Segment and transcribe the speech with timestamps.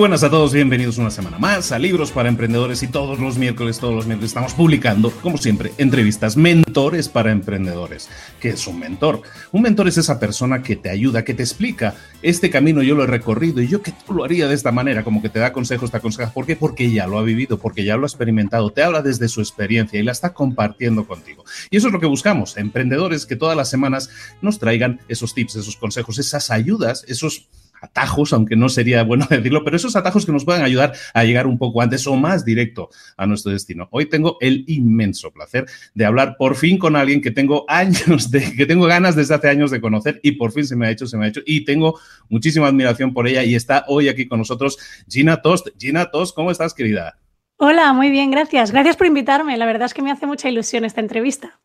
[0.00, 3.78] Buenas a todos, bienvenidos una semana más a Libros para Emprendedores y todos los miércoles,
[3.78, 8.08] todos los miércoles estamos publicando, como siempre, entrevistas, mentores para emprendedores.
[8.40, 9.20] ¿Qué es un mentor?
[9.52, 13.04] Un mentor es esa persona que te ayuda, que te explica, este camino yo lo
[13.04, 15.52] he recorrido y yo que tú lo haría de esta manera, como que te da
[15.52, 16.32] consejos, te aconseja.
[16.32, 16.56] ¿Por qué?
[16.56, 20.00] Porque ya lo ha vivido, porque ya lo ha experimentado, te habla desde su experiencia
[20.00, 21.44] y la está compartiendo contigo.
[21.68, 24.08] Y eso es lo que buscamos, emprendedores que todas las semanas
[24.40, 27.50] nos traigan esos tips, esos consejos, esas ayudas, esos
[27.80, 31.46] atajos, aunque no sería bueno decirlo, pero esos atajos que nos puedan ayudar a llegar
[31.46, 33.88] un poco antes o más directo a nuestro destino.
[33.90, 38.54] Hoy tengo el inmenso placer de hablar por fin con alguien que tengo años de,
[38.54, 41.06] que tengo ganas desde hace años de conocer y por fin se me ha hecho,
[41.06, 41.98] se me ha hecho y tengo
[42.28, 45.68] muchísima admiración por ella y está hoy aquí con nosotros Gina Tost.
[45.78, 47.18] Gina Tost, ¿cómo estás, querida?
[47.56, 48.70] Hola, muy bien, gracias.
[48.70, 49.58] Gracias por invitarme.
[49.58, 51.60] La verdad es que me hace mucha ilusión esta entrevista.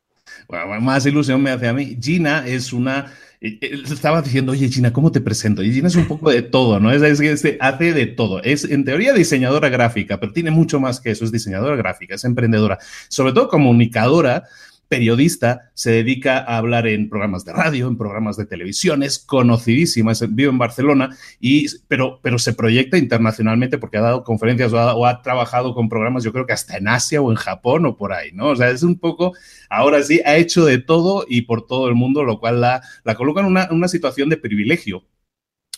[0.48, 1.98] Bueno, más ilusión me hace a mí.
[2.02, 5.64] Gina es una estaba diciendo, oye, Gina, ¿cómo te presento?
[5.64, 6.92] Y Gina es un poco de todo, ¿no?
[6.92, 8.42] Es, es, hace de todo.
[8.44, 11.26] Es en teoría diseñadora gráfica, pero tiene mucho más que eso.
[11.26, 12.80] Es diseñadora gráfica, es emprendedora,
[13.10, 14.44] sobre todo comunicadora
[14.88, 20.14] periodista, se dedica a hablar en programas de radio, en programas de televisión, es conocidísima,
[20.30, 24.96] vive en Barcelona, y, pero, pero se proyecta internacionalmente porque ha dado conferencias o ha,
[24.96, 27.98] o ha, trabajado con programas, yo creo que hasta en Asia o en Japón o
[27.98, 28.50] por ahí, ¿no?
[28.50, 29.34] O sea, es un poco,
[29.70, 33.16] ahora sí, ha hecho de todo y por todo el mundo, lo cual la, la
[33.16, 35.04] coloca en una, una situación de privilegio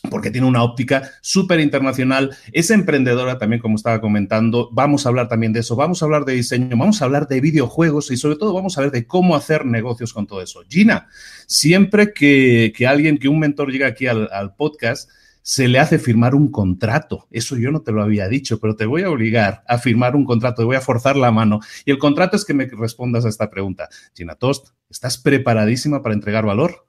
[0.10, 5.28] porque tiene una óptica súper internacional, es emprendedora también, como estaba comentando, vamos a hablar
[5.28, 8.38] también de eso, vamos a hablar de diseño, vamos a hablar de videojuegos y sobre
[8.38, 10.64] todo vamos a ver de cómo hacer negocios con todo eso.
[10.70, 11.08] Gina,
[11.46, 15.10] siempre que, alguien, que un mentor llega aquí al, al podcast,
[15.42, 17.26] se le hace firmar un contrato.
[17.32, 20.26] Eso yo no te lo había dicho, pero te voy a obligar a firmar un
[20.26, 21.62] contrato, te voy a forzar la mano.
[21.86, 23.88] Y el contrato es que me respondas a esta pregunta.
[24.14, 26.87] Gina Tost, ¿estás preparadísima para entregar valor?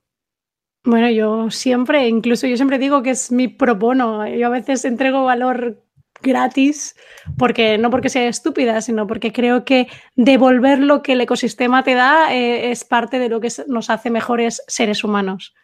[0.85, 4.27] Bueno, yo siempre, incluso yo siempre digo que es mi pro bono.
[4.29, 5.83] Yo a veces entrego valor
[6.23, 6.97] gratis,
[7.37, 11.95] porque no porque sea estúpida, sino porque creo que devolver lo que el ecosistema te
[11.95, 15.55] da eh, es parte de lo que nos hace mejores seres humanos.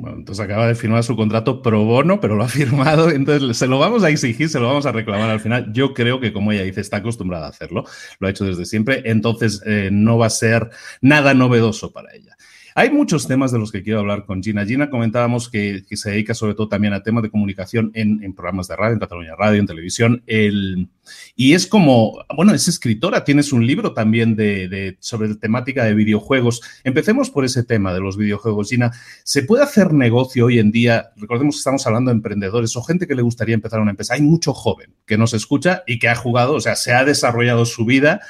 [0.00, 3.66] Bueno, entonces acaba de firmar su contrato pro bono, pero lo ha firmado, entonces se
[3.66, 5.70] lo vamos a exigir, se lo vamos a reclamar al final.
[5.74, 7.84] Yo creo que, como ella dice, está acostumbrada a hacerlo,
[8.18, 10.70] lo ha hecho desde siempre, entonces eh, no va a ser
[11.02, 12.34] nada novedoso para ella.
[12.74, 14.64] Hay muchos temas de los que quiero hablar con Gina.
[14.64, 18.76] Gina comentábamos que, se dedica sobre todo también a temas de comunicación en, programas de
[18.76, 20.22] radio, en Cataluña Radio, en televisión.
[20.26, 20.88] El,
[21.34, 25.94] y es como, bueno, es escritora, tienes un libro también de, de, sobre temática de
[25.94, 26.60] videojuegos.
[26.84, 28.92] Empecemos por ese tema de los videojuegos, Gina.
[29.24, 31.10] ¿Se puede hacer negocio hoy en día?
[31.16, 34.14] Recordemos que estamos hablando de emprendedores o gente que le gustaría empezar una empresa.
[34.14, 37.66] Hay mucho joven que nos escucha y que ha jugado, o sea, se ha desarrollado
[37.66, 38.20] su vida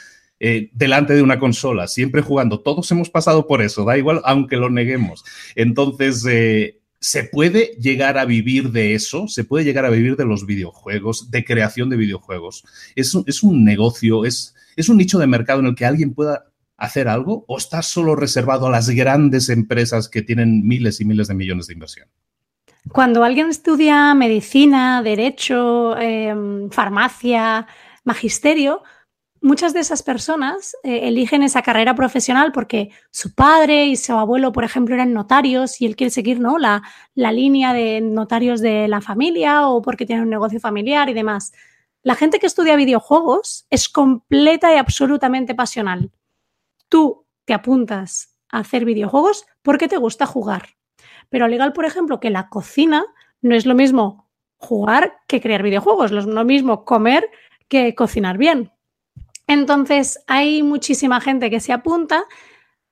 [0.40, 2.60] eh, delante de una consola, siempre jugando.
[2.60, 5.24] Todos hemos pasado por eso, da igual, aunque lo neguemos.
[5.54, 9.26] Entonces, eh, ¿Se puede llegar a vivir de eso?
[9.26, 12.62] ¿Se puede llegar a vivir de los videojuegos, de creación de videojuegos?
[12.94, 16.50] ¿Es, es un negocio, es, es un nicho de mercado en el que alguien pueda
[16.76, 21.28] hacer algo o está solo reservado a las grandes empresas que tienen miles y miles
[21.28, 22.06] de millones de inversión?
[22.88, 27.66] Cuando alguien estudia medicina, derecho, em, farmacia,
[28.04, 28.82] magisterio,
[29.40, 34.52] muchas de esas personas eh, eligen esa carrera profesional porque su padre y su abuelo,
[34.52, 36.58] por ejemplo, eran notarios y él quiere seguir ¿no?
[36.58, 36.82] la,
[37.14, 41.52] la línea de notarios de la familia o porque tiene un negocio familiar y demás.
[42.02, 46.10] La gente que estudia videojuegos es completa y absolutamente pasional.
[46.88, 50.76] Tú te apuntas a hacer videojuegos porque te gusta jugar.
[51.28, 53.04] Pero al por ejemplo, que la cocina
[53.42, 57.30] no es lo mismo jugar que crear videojuegos, no es lo mismo comer
[57.68, 58.72] que cocinar bien.
[59.50, 62.22] Entonces, hay muchísima gente que se apunta,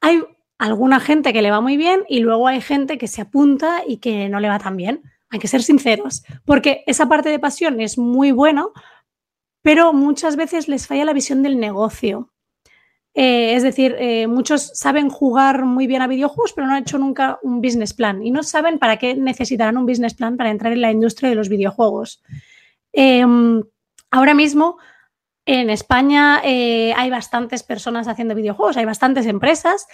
[0.00, 0.24] hay
[0.58, 3.98] alguna gente que le va muy bien y luego hay gente que se apunta y
[3.98, 5.02] que no le va tan bien.
[5.30, 8.72] Hay que ser sinceros, porque esa parte de pasión es muy bueno,
[9.62, 12.32] pero muchas veces les falla la visión del negocio.
[13.14, 16.98] Eh, es decir, eh, muchos saben jugar muy bien a videojuegos, pero no han hecho
[16.98, 20.72] nunca un business plan y no saben para qué necesitarán un business plan para entrar
[20.72, 22.20] en la industria de los videojuegos.
[22.92, 23.62] Em,
[24.10, 24.78] ahora mismo
[25.48, 29.86] en España eh, hay bastantes personas haciendo videojuegos, hay bastantes empresas,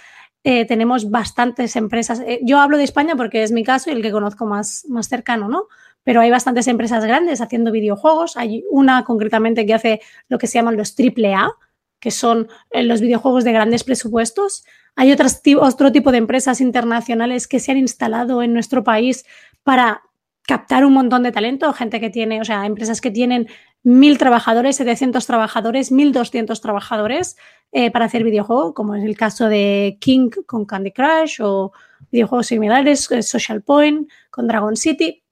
[0.43, 2.19] eh, tenemos bastantes empresas.
[2.27, 5.07] Eh, yo hablo de España porque es mi caso y el que conozco más, más
[5.07, 5.67] cercano, ¿no?
[6.03, 8.35] Pero hay bastantes empresas grandes haciendo videojuegos.
[8.35, 11.53] Hay una concretamente que hace lo que se llaman los AAA,
[12.01, 14.65] que son los videojuegos de grandes presupuestos.
[14.97, 19.25] Hay otro tipo de empresas internacionales que se han instalado en nuestro país
[19.63, 20.01] para
[20.45, 23.47] captar un montón de talento, gente que tiene, o sea, empresas que tienen
[23.85, 27.37] mil trabajadores, 700 trabajadores, 1200 trabajadores
[27.71, 31.71] eh, para hacer videojuegos, como es el caso de King con Candy Crush o
[32.11, 35.23] videojuegos similares, eh, Social Point con Dragon City.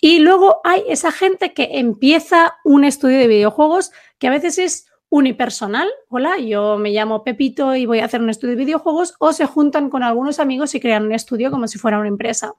[0.00, 4.86] Y luego hay esa gente que empieza un estudio de videojuegos que a veces es
[5.08, 5.88] unipersonal.
[6.08, 9.46] Hola, yo me llamo Pepito y voy a hacer un estudio de videojuegos o se
[9.46, 12.54] juntan con algunos amigos y crean un estudio como si fuera una empresa.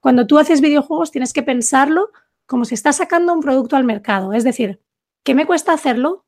[0.00, 2.08] Cuando tú haces videojuegos tienes que pensarlo
[2.50, 4.32] como si estás sacando un producto al mercado.
[4.32, 4.82] Es decir,
[5.22, 6.26] ¿qué me cuesta hacerlo?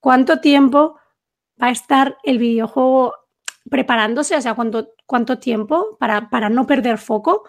[0.00, 0.96] ¿Cuánto tiempo
[1.62, 3.12] va a estar el videojuego
[3.68, 4.34] preparándose?
[4.36, 7.44] O sea, ¿cuánto, cuánto tiempo para, para no perder foco?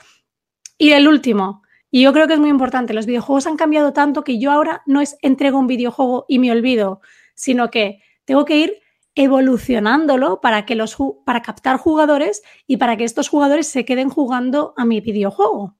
[0.77, 4.25] Y el último, y yo creo que es muy importante, los videojuegos han cambiado tanto
[4.25, 6.99] que yo ahora no es entrego un videojuego y me olvido,
[7.33, 8.73] sino que tengo que ir
[9.15, 14.73] evolucionándolo para, que los, para captar jugadores y para que estos jugadores se queden jugando
[14.75, 15.77] a mi videojuego.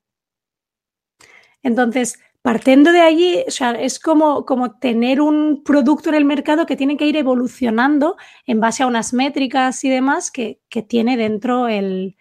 [1.64, 6.66] Entonces, partiendo de allí, o sea, es como, como tener un producto en el mercado
[6.66, 8.16] que tiene que ir evolucionando
[8.46, 12.16] en base a unas métricas y demás que, tiene dentro el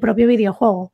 [0.00, 0.92] propio videojuego.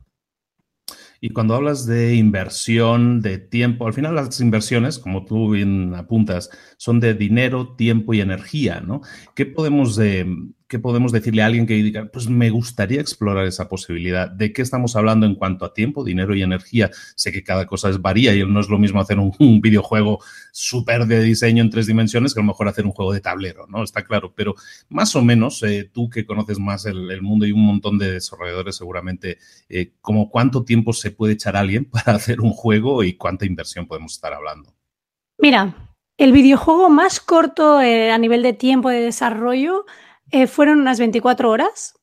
[1.21, 6.49] Y cuando hablas de inversión, de tiempo, al final las inversiones, como tú bien apuntas,
[6.77, 9.01] son de dinero, tiempo y energía, ¿no?
[9.35, 10.25] ¿Qué podemos, eh,
[10.69, 14.31] ¿qué podemos decirle a alguien que diga, pues me gustaría explorar esa posibilidad?
[14.31, 16.91] ¿De qué estamos hablando en cuanto a tiempo, dinero y energía?
[17.17, 20.20] Sé que cada cosa es varía y no es lo mismo hacer un, videojuego
[20.53, 23.67] súper de diseño en tres dimensiones que a lo mejor hacer un juego de tablero,
[23.67, 23.82] ¿no?
[23.82, 24.55] Está claro, pero
[24.91, 28.76] más o menos, eh, tú que conoces más el, mundo y un montón de desarrolladores
[28.76, 29.38] seguramente,
[29.69, 33.87] eh, como cuánto tiempo se puede echar alguien para hacer un juego y cuánta inversión
[33.87, 34.75] podemos estar hablando?
[35.38, 35.75] Mira,
[36.19, 39.87] el videojuego más corto eh, a nivel de tiempo de desarrollo
[40.31, 41.94] eh, fueron unas 24 horas.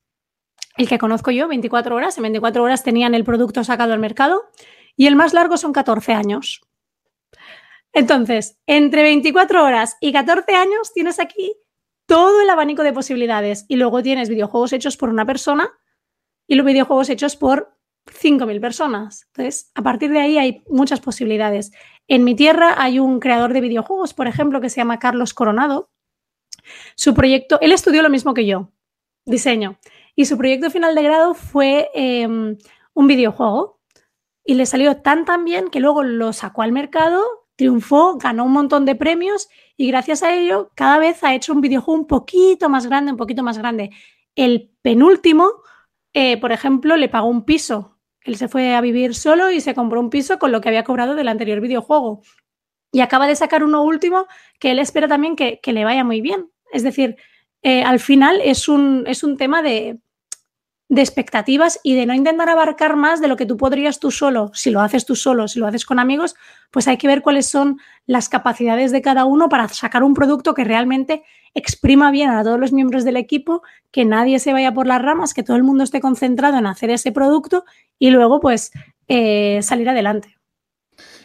[0.77, 2.17] El que conozco yo, 24 horas.
[2.17, 4.43] En 24 horas tenían el producto sacado al mercado.
[4.97, 6.61] Y el más largo son 14 años.
[7.93, 11.55] Entonces, entre 24 horas y 14 años tienes aquí
[12.05, 13.65] todo el abanico de posibilidades.
[13.67, 15.71] Y luego tienes videojuegos hechos por una persona
[16.47, 19.27] y los videojuegos hechos por 5.000 personas.
[19.27, 21.71] Entonces, a partir de ahí hay muchas posibilidades.
[22.07, 25.89] En mi tierra hay un creador de videojuegos, por ejemplo, que se llama Carlos Coronado.
[26.95, 28.71] Su proyecto, él estudió lo mismo que yo,
[29.25, 29.79] diseño,
[30.15, 32.57] y su proyecto final de grado fue em,
[32.93, 33.79] un videojuego
[34.43, 37.23] y le salió tan tan bien que luego lo sacó al mercado,
[37.55, 41.61] triunfó, ganó un montón de premios y gracias a ello cada vez ha hecho un
[41.61, 43.91] videojuego un poquito más grande, un poquito más grande.
[44.35, 45.49] El penúltimo,
[46.13, 47.95] eh, por ejemplo, le pagó un piso
[48.25, 50.83] él se fue a vivir solo y se compró un piso con lo que había
[50.83, 52.23] cobrado del anterior videojuego.
[52.91, 54.25] Y acaba de sacar uno último
[54.59, 56.49] que él espera también que, le vaya muy bien.
[56.71, 57.15] Es decir,
[57.61, 59.99] eh, al final es un, es un tema de,
[60.87, 64.51] de expectativas y de no intentar abarcar más de lo que tú podrías tú solo.
[64.53, 66.35] Si lo haces tú solo, si lo haces con amigos,
[66.69, 70.53] pues hay que ver cuáles son las capacidades de cada uno para sacar un producto
[70.53, 71.23] que realmente
[71.55, 75.33] exprima bien a todos los miembros del equipo, que nadie se vaya por las ramas,
[75.33, 77.65] que todo el mundo esté concentrado en hacer ese producto
[77.97, 78.71] y luego pues
[79.07, 80.37] eh, salir adelante.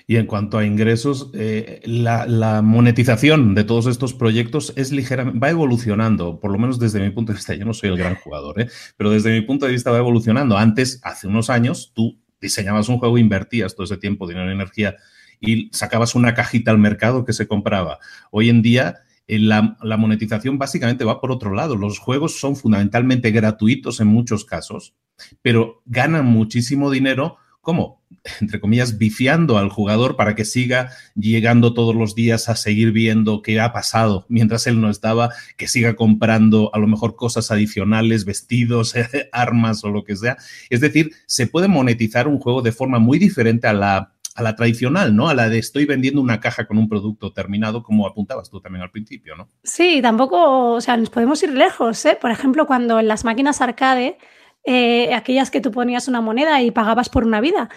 [0.07, 5.51] Y en cuanto a ingresos, eh, la, monetización de todos estos proyectos es ligeramente, va
[5.51, 7.55] evolucionando, por lo menos desde mi punto de vista.
[7.55, 8.69] Yo no soy el gran jugador, ¿eh?
[8.97, 10.57] pero desde mi punto de vista va evolucionando.
[10.57, 14.97] Antes, hace unos años, tú diseñabas un juego, invertías todo ese tiempo, dinero y energía
[15.41, 17.99] y sacabas una cajita al mercado que se compraba.
[18.31, 21.77] Hoy en día, eh, la, la, monetización básicamente va por otro lado.
[21.77, 24.95] Los juegos son fundamentalmente gratuitos en muchos casos,
[25.43, 28.01] pero ganan muchísimo dinero ¿Cómo?
[28.41, 33.43] Entre comillas, viciando al jugador para que siga llegando todos los días a seguir viendo
[33.43, 38.25] qué ha pasado mientras él no estaba, que siga comprando a lo mejor cosas adicionales,
[38.25, 38.95] vestidos,
[39.33, 40.37] armas o lo que sea.
[40.71, 44.57] Es decir, se puede monetizar un juego de forma muy diferente a la, a la
[44.57, 45.29] tradicional, ¿no?
[45.29, 48.83] A la de estoy vendiendo una caja con un producto terminado, como apuntabas tú también
[48.83, 49.49] al principio, ¿no?
[49.63, 52.17] Sí, tampoco, o sea, nos podemos ir lejos, ¿eh?
[52.21, 54.17] Por ejemplo, cuando en las máquinas arcade
[54.65, 57.69] eh, aquellas que tú ponías una moneda y pagabas por una vida.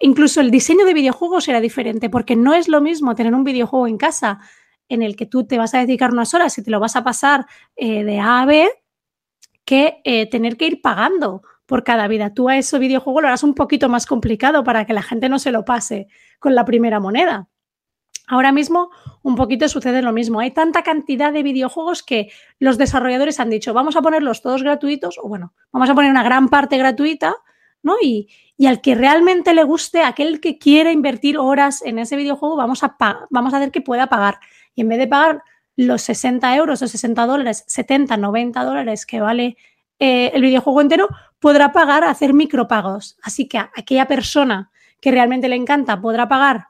[0.00, 3.86] Incluso el diseño de videojuegos era diferente, porque no es lo mismo tener un videojuego
[3.86, 4.40] en casa
[4.88, 7.04] en el que tú te vas a dedicar unas horas y te lo vas a
[7.04, 7.46] pasar
[7.76, 8.68] eh, de A a B,
[9.64, 12.34] que eh, tener que ir pagando por cada vida.
[12.34, 15.38] Tú a ese videojuego lo harás un poquito más complicado para que la gente no
[15.38, 16.08] se lo pase
[16.38, 17.48] con la primera moneda.
[18.32, 20.40] Ahora mismo un poquito sucede lo mismo.
[20.40, 25.18] Hay tanta cantidad de videojuegos que los desarrolladores han dicho, vamos a ponerlos todos gratuitos,
[25.22, 27.36] o bueno, vamos a poner una gran parte gratuita,
[27.82, 27.96] ¿no?
[28.00, 28.30] Y,
[28.66, 32.96] al que realmente le guste, aquel que quiera invertir horas en ese videojuego, vamos a,
[33.28, 34.38] vamos a hacer que pueda pagar.
[34.74, 35.42] Y en vez de pagar
[35.76, 39.58] los 60 euros o 60 dólares, 70, 90 dólares que vale
[39.98, 41.08] eh, el videojuego entero,
[41.38, 43.18] podrá pagar, hacer micropagos.
[43.22, 44.70] Así que aquella persona
[45.02, 46.68] que realmente le encanta podrá pagar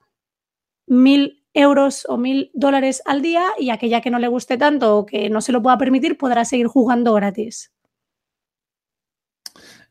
[0.89, 5.07] mil euros o mil dólares al día y aquella que no le guste tanto o
[5.07, 7.73] que no se lo pueda permitir podrá seguir jugando gratis.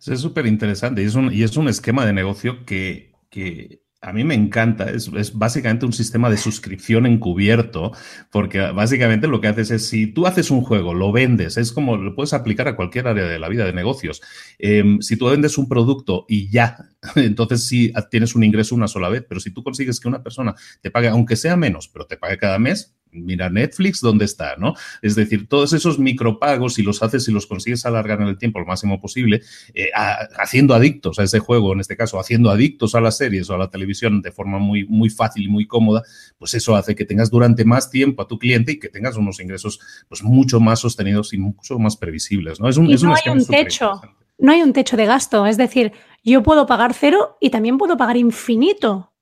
[0.07, 1.05] Es súper interesante y
[1.43, 6.29] es, un, esquema de negocio que, que a mí me encanta, es, básicamente un sistema
[6.29, 7.91] de suscripción encubierto,
[8.31, 11.97] porque básicamente lo que haces es, si tú haces un juego, lo vendes, es como
[11.97, 14.21] lo puedes aplicar a cualquier área de la vida de negocios.
[14.57, 16.77] Em, si tú vendes un producto y ya,
[17.15, 20.55] entonces sí tienes un ingreso una sola vez, pero si tú consigues que una persona
[20.81, 24.55] te pague, aunque sea menos, pero te pague cada mes, mira Netflix, ¿dónde está?
[24.57, 24.73] ¿no?
[25.01, 28.59] Es decir, todos esos micropagos, si los haces y los consigues alargar en el tiempo
[28.59, 29.41] lo máximo posible,
[29.73, 29.89] eh,
[30.37, 33.57] haciendo adictos a ese juego, en este caso, haciendo adictos a las series o a
[33.57, 36.03] la televisión de forma muy, muy fácil y muy cómoda,
[36.37, 39.39] pues eso hace que tengas durante más tiempo a tu cliente y que tengas unos
[39.39, 42.59] ingresos pues, mucho más sostenidos y mucho más previsibles.
[42.59, 44.01] No, es un, no hay un techo.
[44.37, 45.91] No hay un techo de gasto, es decir,
[46.23, 49.13] yo puedo pagar cero y también puedo pagar infinito.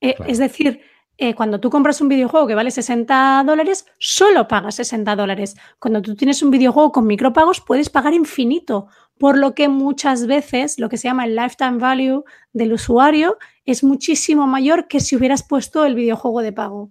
[0.00, 0.80] Eh, es decir,
[1.22, 5.54] eh, cuando tú compras un videojuego que vale 60 dólares, solo pagas 60 dólares.
[5.78, 10.78] Cuando tú tienes un videojuego con micropagos, puedes pagar infinito, por lo que muchas veces
[10.78, 12.24] lo que se llama el lifetime value
[12.54, 13.36] del usuario
[13.66, 16.90] es muchísimo mayor que si hubieras puesto el videojuego de pago.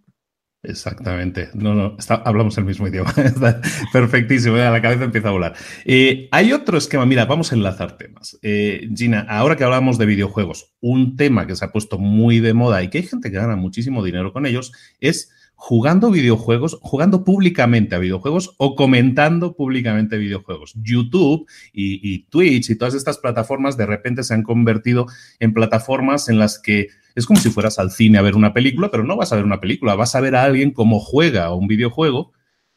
[0.62, 1.50] Exactamente.
[1.54, 3.14] No, no, hablamos el mismo idioma.
[3.94, 4.58] perfectísimo.
[4.58, 5.56] la cabeza empieza a volar.
[5.86, 7.06] Eh, hay otro esquema.
[7.06, 8.38] Mira, vamos a enlazar temas.
[8.42, 12.54] Eh, Gina, ahora que hablamos de videojuegos, un tema que se ha puesto muy de
[12.54, 17.26] moda y que hay gente que gana muchísimo dinero con ellos es jugando videojuegos, jugando
[17.26, 20.74] públicamente a videojuegos o comentando públicamente videojuegos.
[20.76, 25.06] YouTube y, y Twitch y todas estas plataformas de repente se han convertido
[25.40, 28.90] en plataformas en las que es como si fueras al cine a ver una película,
[28.90, 31.68] pero no vas a ver una película, vas a ver a alguien cómo juega un
[31.68, 32.32] videojuego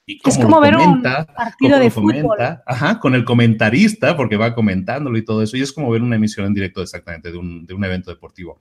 [0.04, 2.36] y cómo es como ver un partido de fútbol.
[2.66, 6.16] Ajá, con el comentarista, porque va comentándolo y todo eso, y es como ver una
[6.16, 8.60] emisión en directo exactamente de un, de un evento deportivo.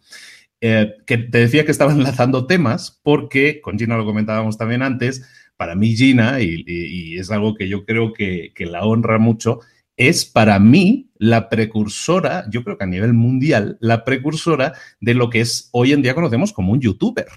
[0.62, 5.28] Eh, que te decía que estaba enlazando temas, porque con Gina lo comentábamos también antes,
[5.58, 9.60] para mí Gina, y, es algo que yo creo que, que la honra mucho,
[9.98, 15.30] es para mí la precursora, yo creo que a nivel mundial, la precursora de lo
[15.30, 17.28] que es hoy en día conocemos como un youtuber.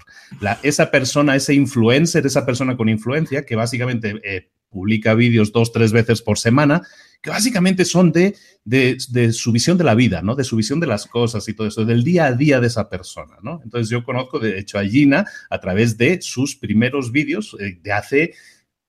[0.63, 5.91] esa persona, ese influencer, esa persona con influencia que básicamente eh, publica vídeos dos, tres
[5.91, 6.81] veces por semana,
[7.25, 10.35] que básicamente son de, de, su visión de la vida, ¿no?
[10.35, 12.87] De su visión de las cosas y todo eso, del día a día de esa
[12.87, 13.61] persona, ¿no?
[13.63, 17.91] Entonces yo conozco, de hecho, a Gina a través de sus primeros vídeos eh, de
[17.91, 18.33] hace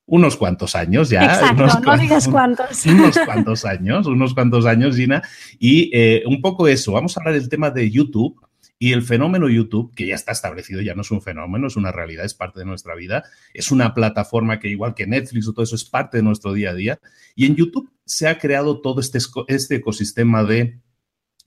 [0.05, 1.25] unos cuantos años ya.
[1.25, 2.85] Exacto, unos no digas cuántos.
[2.85, 5.23] Unos cuantos años, unos cuantos años, Gina.
[5.59, 8.39] Y eh, un poco eso, vamos a hablar del tema de YouTube
[8.79, 11.93] Y el fenómeno YouTube, que ya está establecido, ya no es un fenómeno, es una
[11.93, 15.65] realidad, es parte de nuestra vida, es una plataforma que igual que Netflix o todo
[15.65, 17.01] eso es parte de nuestro día a día.
[17.35, 19.19] Y en YouTube se ha creado todo este,
[19.49, 20.81] este ecosistema de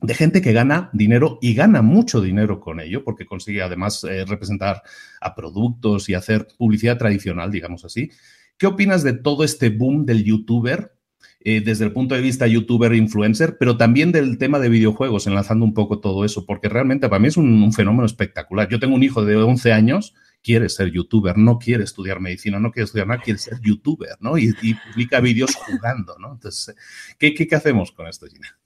[0.01, 4.25] de gente que gana dinero y gana mucho dinero con ello, porque consigue además eh,
[4.25, 4.81] representar
[5.19, 8.11] a productos y hacer publicidad tradicional, digamos así.
[8.57, 10.93] ¿Qué opinas de todo este boom del youtuber
[11.41, 15.63] eh, desde el punto de vista youtuber influencer, pero también del tema de videojuegos, enlazando
[15.63, 18.67] un poco todo eso, porque realmente para mí es un, fenómeno espectacular.
[18.67, 22.71] Yo tengo un hijo de 11 años, quiere ser youtuber, no quiere estudiar medicina, no
[22.71, 24.37] quiere estudiar nada, quiere ser youtuber, ¿no?
[24.37, 24.53] Y,
[24.91, 26.33] publica vídeos jugando, ¿no?
[26.33, 26.75] Entonces,
[27.17, 28.59] ¿qué, qué, hacemos con esto, Gina?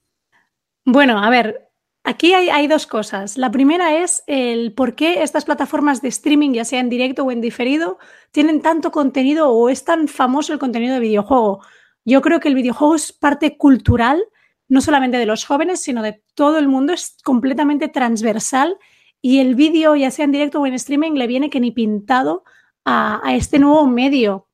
[0.84, 1.70] Bueno, a ver,
[2.06, 3.38] Aquí hay, hay, dos cosas.
[3.38, 7.30] La primera es el por qué estas plataformas de streaming, ya sea en directo o
[7.30, 7.98] en diferido,
[8.30, 11.62] tienen tanto contenido o es tan famoso el contenido de videojuego.
[12.04, 14.22] Yo creo que el videojuego es parte cultural,
[14.68, 18.76] no solamente de los jóvenes, sino de todo el mundo, es completamente transversal
[19.26, 22.44] y el vídeo, ya sea en directo o en streaming, le viene que ni pintado
[22.84, 24.48] a, este nuevo medio.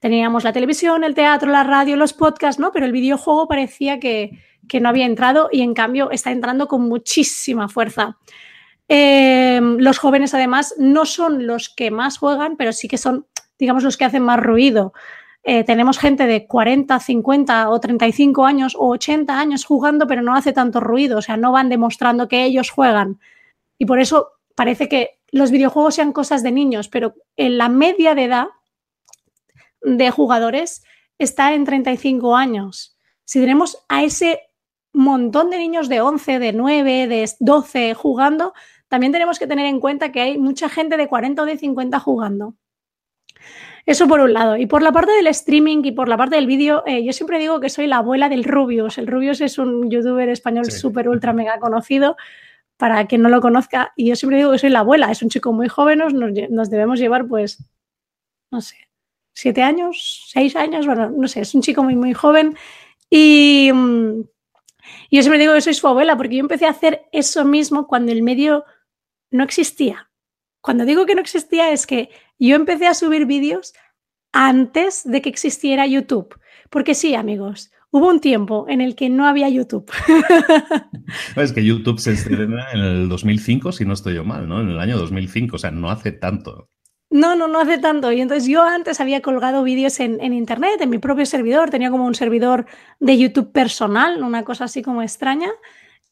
[0.00, 2.72] Teníamos la televisión, el teatro, la radio, los podcasts, ¿no?
[2.72, 4.32] Pero el videojuego parecía que,
[4.80, 8.18] no había entrado y en cambio está entrando con muchísima fuerza.
[8.88, 13.28] Eh, los jóvenes además no son los que más juegan, pero sí que son,
[13.60, 14.92] digamos, los que hacen más ruido.
[15.44, 20.34] Eh, tenemos gente de 40, 50 o 35 años o 80 años jugando, pero no
[20.34, 23.20] hace tanto ruido, o sea, no van demostrando que ellos juegan.
[23.78, 28.14] Y por eso parece que los videojuegos sean cosas de niños, pero en la media
[28.14, 28.46] de edad
[29.82, 30.82] de jugadores
[31.18, 32.98] está en 35 años.
[33.24, 34.40] Si tenemos a ese
[34.92, 38.52] montón de niños de 11, de 9, de 12 jugando,
[38.88, 42.00] también tenemos que tener en cuenta que hay mucha gente de 40 o de 50
[42.00, 42.54] jugando.
[43.88, 44.58] Eso por un lado.
[44.58, 47.38] Y por la parte del streaming y por la parte del vídeo, eh, yo siempre
[47.38, 48.98] digo que soy la abuela del Rubius.
[48.98, 52.14] El Rubius es un youtuber español súper, ultra, mega conocido.
[52.76, 55.10] Para quien no lo conozca, y yo siempre digo que soy la abuela.
[55.10, 57.64] Es un chico muy joven, nos, nos debemos llevar, pues,
[58.50, 58.76] no sé,
[59.32, 62.58] siete años, seis años, bueno, no sé, es un chico muy, muy joven.
[63.08, 64.20] Y, mm,
[65.08, 67.86] y yo siempre digo que soy su abuela, porque yo empecé a hacer eso mismo
[67.86, 68.66] cuando el medio
[69.30, 70.07] no existía.
[70.60, 73.74] Cuando digo que no existía es que yo empecé a subir vídeos
[74.32, 76.38] antes de que existiera YouTube.
[76.70, 79.90] Porque sí, amigos, hubo un tiempo en el que no había YouTube.
[81.36, 84.60] es que YouTube se estrena en el 2005, si no estoy yo mal, ¿no?
[84.60, 86.68] En el año 2005, o sea, no hace tanto.
[87.10, 88.12] No, no, no hace tanto.
[88.12, 91.70] Y entonces yo antes había colgado vídeos en, en, internet, en mi propio servidor.
[91.70, 92.66] Tenía como un servidor
[93.00, 95.48] de YouTube personal, una cosa así como extraña.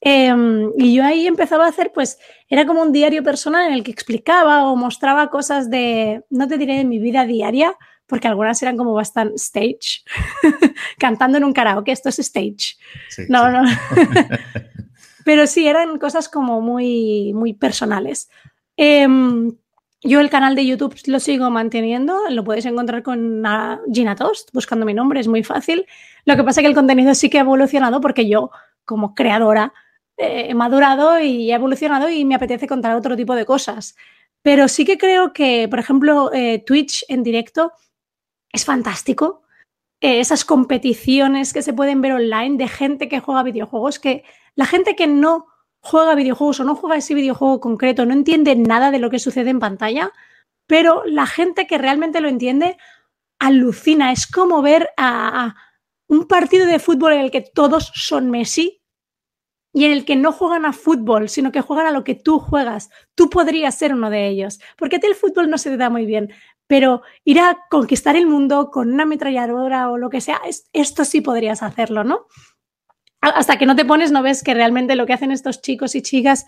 [0.00, 3.82] Em, y yo ahí empezaba a hacer, pues, era como un diario personal en el
[3.82, 7.74] que explicaba o mostraba cosas de, no te diré de mi vida diaria,
[8.06, 10.04] porque algunas eran como bastante stage,
[10.98, 12.76] cantando en un karaoke, esto es stage.
[13.28, 13.62] no, no.
[15.24, 18.30] Pero sí, eran cosas como muy, muy personales.
[18.76, 19.50] Em,
[20.02, 23.42] yo el canal de YouTube lo sigo manteniendo, lo puedes encontrar con
[23.92, 25.84] Gina Toast, buscando mi nombre, es muy fácil.
[26.26, 28.50] Lo que pasa es que el contenido sí que ha evolucionado porque yo,
[28.84, 29.72] como creadora,
[30.16, 33.96] he madurado y he evolucionado y me apetece contar otro tipo de cosas.
[34.42, 37.72] Pero sí que creo que, por ejemplo, eh, Twitch en directo
[38.52, 39.42] es fantástico.
[40.00, 44.24] Eh, esas competiciones que se pueden ver online de gente que juega videojuegos, que
[44.54, 45.46] la gente que no
[45.80, 49.50] juega videojuegos o no juega ese videojuego concreto no entiende nada de lo que sucede
[49.50, 50.12] en pantalla,
[50.66, 52.76] pero la gente que realmente lo entiende
[53.38, 54.12] alucina.
[54.12, 55.54] Es como ver a
[56.08, 58.80] un partido de fútbol en el que todos son Messi
[59.76, 62.38] y en el que no juegan a fútbol, sino que juegan a lo que tú
[62.38, 62.88] juegas.
[63.14, 65.90] Tú podrías ser uno de ellos, porque a ti el fútbol no se te da
[65.90, 66.32] muy bien,
[66.66, 70.40] pero ir a conquistar el mundo con una ametralladora o lo que sea,
[70.72, 72.24] esto sí podrías hacerlo, ¿no?
[73.20, 76.00] Hasta que no te pones, no ves que realmente lo que hacen estos chicos y
[76.00, 76.46] chicas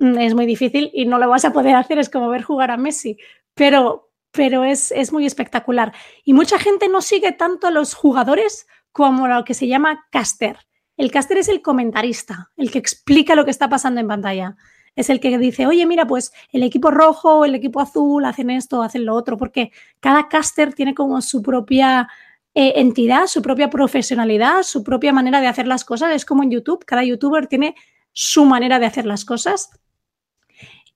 [0.00, 2.72] mm, es muy difícil y no lo vas a poder hacer, es como ver jugar
[2.72, 3.18] a Messi,
[3.54, 5.92] pero, pero es, es muy espectacular.
[6.24, 10.58] Y mucha gente no sigue tanto a los jugadores como lo que se llama caster
[10.96, 14.56] el caster es el comentarista, el que explica lo que está pasando en pantalla.
[14.96, 18.82] Es el que dice, oye, mira, pues el equipo rojo, el equipo azul hacen esto,
[18.82, 22.08] hacen lo otro, porque cada caster tiene como su propia
[22.54, 26.12] eh, entidad, su propia profesionalidad, su propia manera de hacer las cosas.
[26.14, 27.74] Es como en YouTube, cada youtuber tiene
[28.12, 29.70] su manera de hacer las cosas.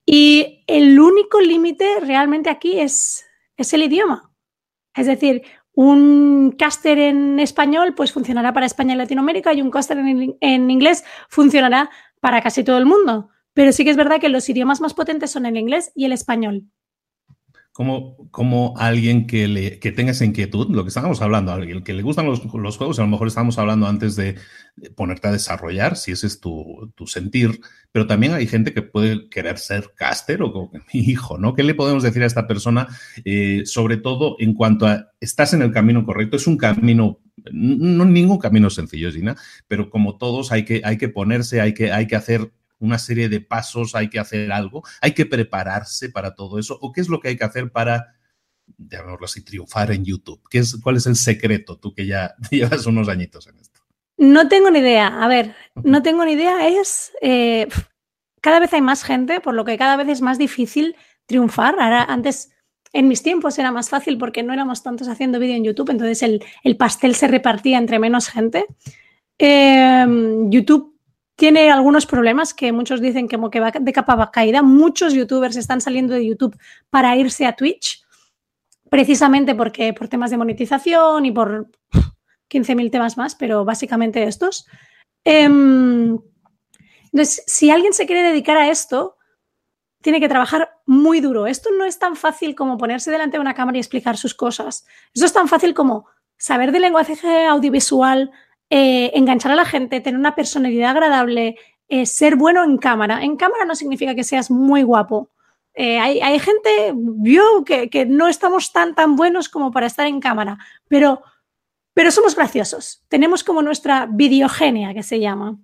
[0.06, 4.30] Y el único límite realmente aquí es, es el idioma.
[4.94, 5.42] Es decir,
[5.80, 11.04] un caster en español pues funcionará para España y Latinoamérica y un caster en, inglés
[11.28, 11.88] funcionará
[12.20, 13.28] para casi todo el mundo.
[13.52, 16.12] Pero sí que es verdad que los idiomas más potentes son el inglés y el
[16.12, 16.64] español.
[17.78, 22.02] Como, alguien que, le, que tenga esa inquietud, lo que estábamos hablando, alguien que le
[22.02, 24.34] gustan los, juegos, a lo mejor estábamos hablando antes de
[24.96, 27.60] ponerte a desarrollar, si ese es tu, tu, sentir,
[27.92, 31.54] pero también hay gente que puede querer ser caster o mi hijo, ¿no?
[31.54, 32.88] ¿Qué le podemos decir a esta persona,
[33.24, 36.36] eh, sobre todo en cuanto a estás en el camino correcto?
[36.36, 37.20] Es un camino,
[37.52, 39.36] no ningún camino sencillo, Gina,
[39.68, 43.28] pero como todos hay que, hay que ponerse, hay que, hay que hacer una serie
[43.28, 47.08] de pasos, hay que hacer algo, hay que prepararse para todo eso, o qué es
[47.08, 48.14] lo que hay que hacer para,
[48.76, 50.40] llamémoslo así, triunfar en YouTube.
[50.50, 53.80] ¿Qué es, ¿Cuál es el secreto, tú que ya llevas unos añitos en esto?
[54.16, 55.22] No tengo ni idea.
[55.22, 56.66] A ver, no tengo ni idea.
[56.66, 57.68] Es eh,
[58.40, 61.76] cada vez hay más gente, por lo que cada vez es más difícil triunfar.
[61.78, 62.50] Ahora, antes,
[62.92, 66.22] en mis tiempos era más fácil porque no éramos tantos haciendo vídeo en YouTube, entonces
[66.22, 68.66] el, el, pastel se repartía entre menos gente.
[69.38, 70.06] Eh,
[70.48, 70.97] YouTube
[71.38, 74.60] tiene algunos problemas que muchos dicen que, que va de capa caída.
[74.60, 76.58] Muchos youtubers están saliendo de YouTube
[76.90, 78.04] para irse a Twitch,
[78.90, 81.70] precisamente porque por temas de monetización y por
[82.50, 84.66] 15.000 temas más, pero básicamente estos.
[85.22, 86.24] entonces,
[87.46, 89.16] si alguien se quiere dedicar a esto,
[90.02, 91.46] tiene que trabajar muy duro.
[91.46, 94.84] Esto no es tan fácil como ponerse delante de una cámara y explicar sus cosas.
[95.14, 98.32] Esto es tan fácil como saber de lenguaje audiovisual,
[98.70, 101.56] eh, enganchar a la gente, tener una personalidad agradable,
[101.88, 103.22] eh, ser bueno en cámara.
[103.22, 105.30] En cámara no significa que seas muy guapo.
[105.72, 110.20] Eh, hay, gente, yo, que, que, no estamos tan, tan buenos como para estar en
[110.20, 111.22] cámara, pero,
[111.94, 113.04] pero somos graciosos.
[113.08, 115.56] Tenemos como nuestra videogenia, que se llama.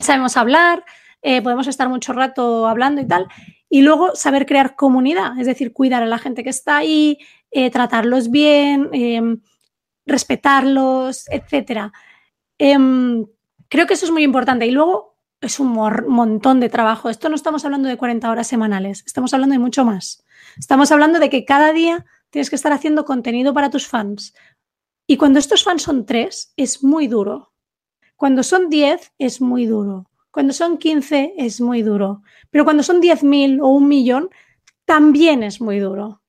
[0.00, 0.84] Sabemos hablar,
[1.22, 3.28] podemos estar mucho rato hablando y tal.
[3.70, 7.18] Y luego saber crear comunidad, es decir, cuidar a la gente que está ahí,
[7.72, 8.90] tratarlos bien,
[10.04, 11.92] respetarlos, etcétera.
[12.58, 12.76] Eh,
[13.68, 14.66] creo que eso es muy importante.
[14.66, 17.08] Y luego es un montón de trabajo.
[17.08, 20.24] Esto no estamos hablando de 40 horas semanales, estamos hablando de mucho más.
[20.58, 24.34] Estamos hablando de que cada día tienes que estar haciendo contenido para tus fans.
[25.06, 27.52] Y cuando estos fans son tres, es muy duro.
[28.16, 30.10] Cuando son 10, es muy duro.
[30.30, 32.22] Cuando son 15, es muy duro.
[32.50, 34.30] Pero cuando son 10.000 o un millón,
[34.84, 36.22] también es muy duro.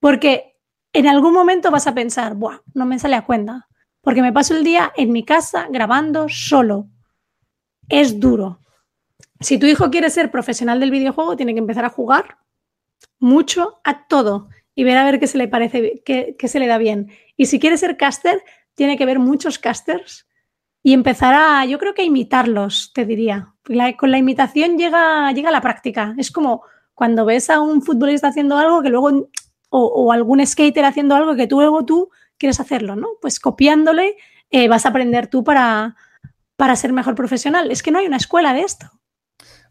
[0.00, 0.58] Porque
[0.92, 3.68] en algún momento vas a pensar, Buah, no me sale a cuenta
[4.04, 6.86] porque me paso el día en mi casa grabando solo.
[7.88, 8.60] Es duro.
[9.40, 12.36] Si tu hijo quiere ser profesional del videojuego, tiene que empezar a jugar
[13.18, 16.78] mucho a todo y ver a ver qué se le parece, qué, se le da
[16.78, 17.10] bien.
[17.36, 18.42] Y si quiere ser caster,
[18.74, 20.26] tiene que ver muchos casters
[20.82, 23.54] y empezar a, yo creo que imitarlos, te diría.
[23.96, 26.14] con la imitación llega, llega la práctica.
[26.18, 26.62] Es como
[26.92, 29.30] cuando ves a un futbolista haciendo algo que luego,
[29.70, 32.10] o, o algún skater haciendo algo que tú luego tú
[32.44, 33.08] quieres hacerlo, ¿no?
[33.22, 34.16] Pues copiándole
[34.50, 35.96] eh, vas a aprender tú para,
[36.56, 37.70] para ser mejor profesional.
[37.70, 38.90] Es que no hay una escuela de esto.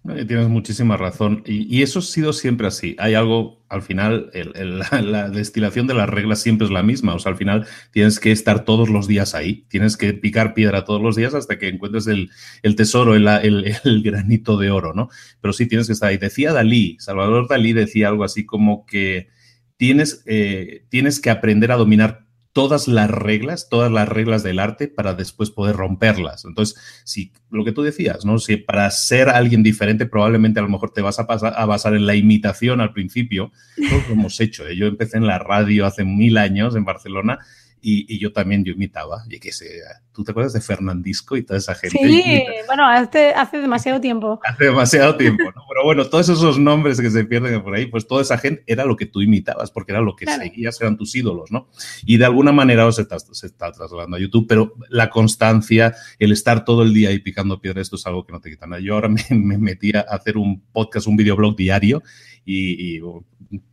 [0.04, 1.44] Tienes muchísima razón.
[1.46, 2.96] Y, eso ha sido siempre así.
[2.98, 4.32] Hay algo, al final,
[5.04, 7.14] la, destilación de las reglas siempre es la misma.
[7.14, 9.68] O sea, al final tienes que estar todos los días ahí.
[9.70, 12.32] Tienes que picar piedra todos los días hasta que encuentres el,
[12.76, 15.10] tesoro, el, el, granito de oro, ¿no?
[15.42, 16.18] Pero sí tienes que estar ahí.
[16.18, 19.30] Decía Dalí, Salvador Dalí decía algo así como que
[19.78, 22.23] tienes, eh, tienes que aprender a dominar
[22.54, 26.46] todas las reglas, todas las reglas del arte para después poder romperlas.
[26.46, 28.38] Entonces, si lo que tú decías, ¿no?
[28.38, 31.96] Si para ser alguien diferente probablemente a lo mejor te vas a, pasar, a basar
[31.96, 34.68] en la imitación al principio, lo hemos hecho.
[34.68, 34.78] ¿eh?
[34.78, 37.40] Yo empecé en la radio hace mil años en Barcelona
[37.86, 39.68] y, yo también yo imitaba, y que sé,
[40.14, 42.00] ¿tú te acuerdas de Fernandisco y toda esa gente?
[42.02, 44.40] Sí, bueno, hace, hace demasiado tiempo.
[44.46, 45.64] Hace demasiado tiempo, ¿no?
[45.68, 48.86] Pero bueno, todos esos nombres que se pierden por ahí, pues toda esa gente era
[48.86, 51.68] lo que tú imitabas, porque era lo que seguías, eran tus ídolos, ¿no?
[52.06, 56.32] Y de alguna manera se está, se está trasladando a YouTube, pero la constancia, el
[56.32, 58.82] estar todo el día ahí picando piedra, esto es algo que no te quita nada.
[58.82, 62.02] Yo ahora me, me metí a hacer un podcast, un videoblog diario
[62.46, 63.02] y, y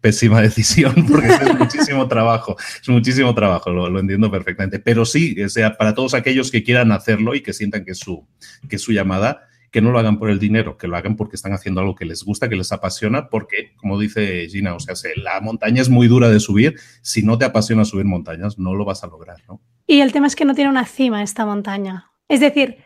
[0.00, 4.78] pésima decisión porque es muchísimo trabajo, es muchísimo trabajo, lo, entiendo perfectamente.
[4.78, 7.98] Pero sí, o sea, para todos aquellos que quieran hacerlo y que sientan que es
[7.98, 8.26] su,
[8.68, 11.52] que su llamada, que no lo hagan por el dinero, que lo hagan porque están
[11.52, 15.40] haciendo algo que les gusta, que les apasiona, porque, como dice Gina, o sea, la
[15.40, 19.04] montaña es muy dura de subir, si no te apasiona subir montañas, no lo vas
[19.04, 19.60] a lograr, ¿no?
[19.86, 22.10] Y el tema es que no tiene una cima esta montaña.
[22.28, 22.78] Es decir,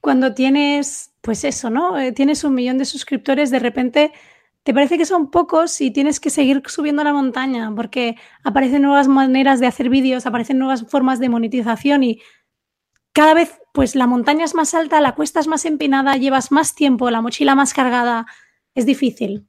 [0.00, 1.98] cuando tienes, pues eso, ¿no?
[1.98, 4.12] Eh, tienes un millón de suscriptores, de repente
[4.64, 9.08] te parece que son pocos y tienes que seguir subiendo la montaña porque aparecen nuevas
[9.08, 12.20] maneras de hacer vídeos, aparecen nuevas formas de monetización y
[13.12, 16.74] cada vez pues la montaña es más alta, la cuesta es más empinada, llevas más
[16.74, 18.26] tiempo, la mochila más cargada,
[18.74, 19.46] es difícil.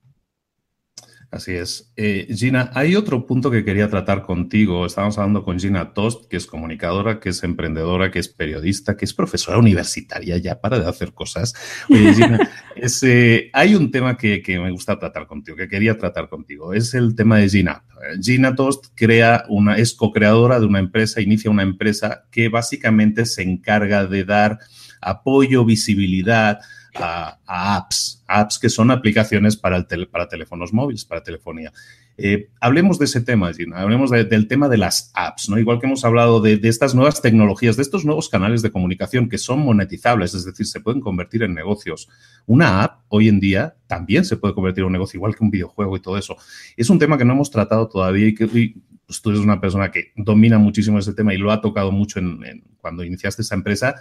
[1.35, 1.91] Así es.
[1.97, 4.85] Eh, Gina, hay otro punto que quería tratar contigo.
[4.85, 9.03] Estábamos hablando con Gina Tost, que es comunicadora, que es emprendedora, que es periodista, que
[9.03, 11.53] es profesora universitaria, ya para de hacer cosas.
[11.89, 12.39] Oye, Gina,
[13.01, 16.73] eh, hay un tema que, me gusta tratar contigo, que quería tratar contigo.
[16.73, 17.83] Es el tema de Gina.
[18.21, 23.41] Gina Tost crea una, es co-creadora de una empresa, inicia una empresa que básicamente se
[23.41, 24.59] encarga de dar
[25.01, 26.61] apoyo, visibilidad,
[26.99, 31.71] a, apps, apps que son aplicaciones para, el para teléfonos móviles, para telefonía.
[32.17, 35.59] Eh, hablemos de ese tema, hablemos del tema de las apps, ¿no?
[35.59, 39.37] Igual que hemos hablado de, estas nuevas tecnologías, de estos nuevos canales de comunicación que
[39.37, 42.07] son monetizables, es decir, se pueden convertir en negocios.
[42.45, 45.51] Una app hoy en día también se puede convertir en un negocio, igual que un
[45.51, 46.37] videojuego y todo eso.
[46.77, 49.91] Es un tema que no hemos tratado todavía y que pues, tú eres una persona
[49.91, 53.95] que domina muchísimo ese tema y lo ha tocado mucho en, cuando iniciaste esa empresa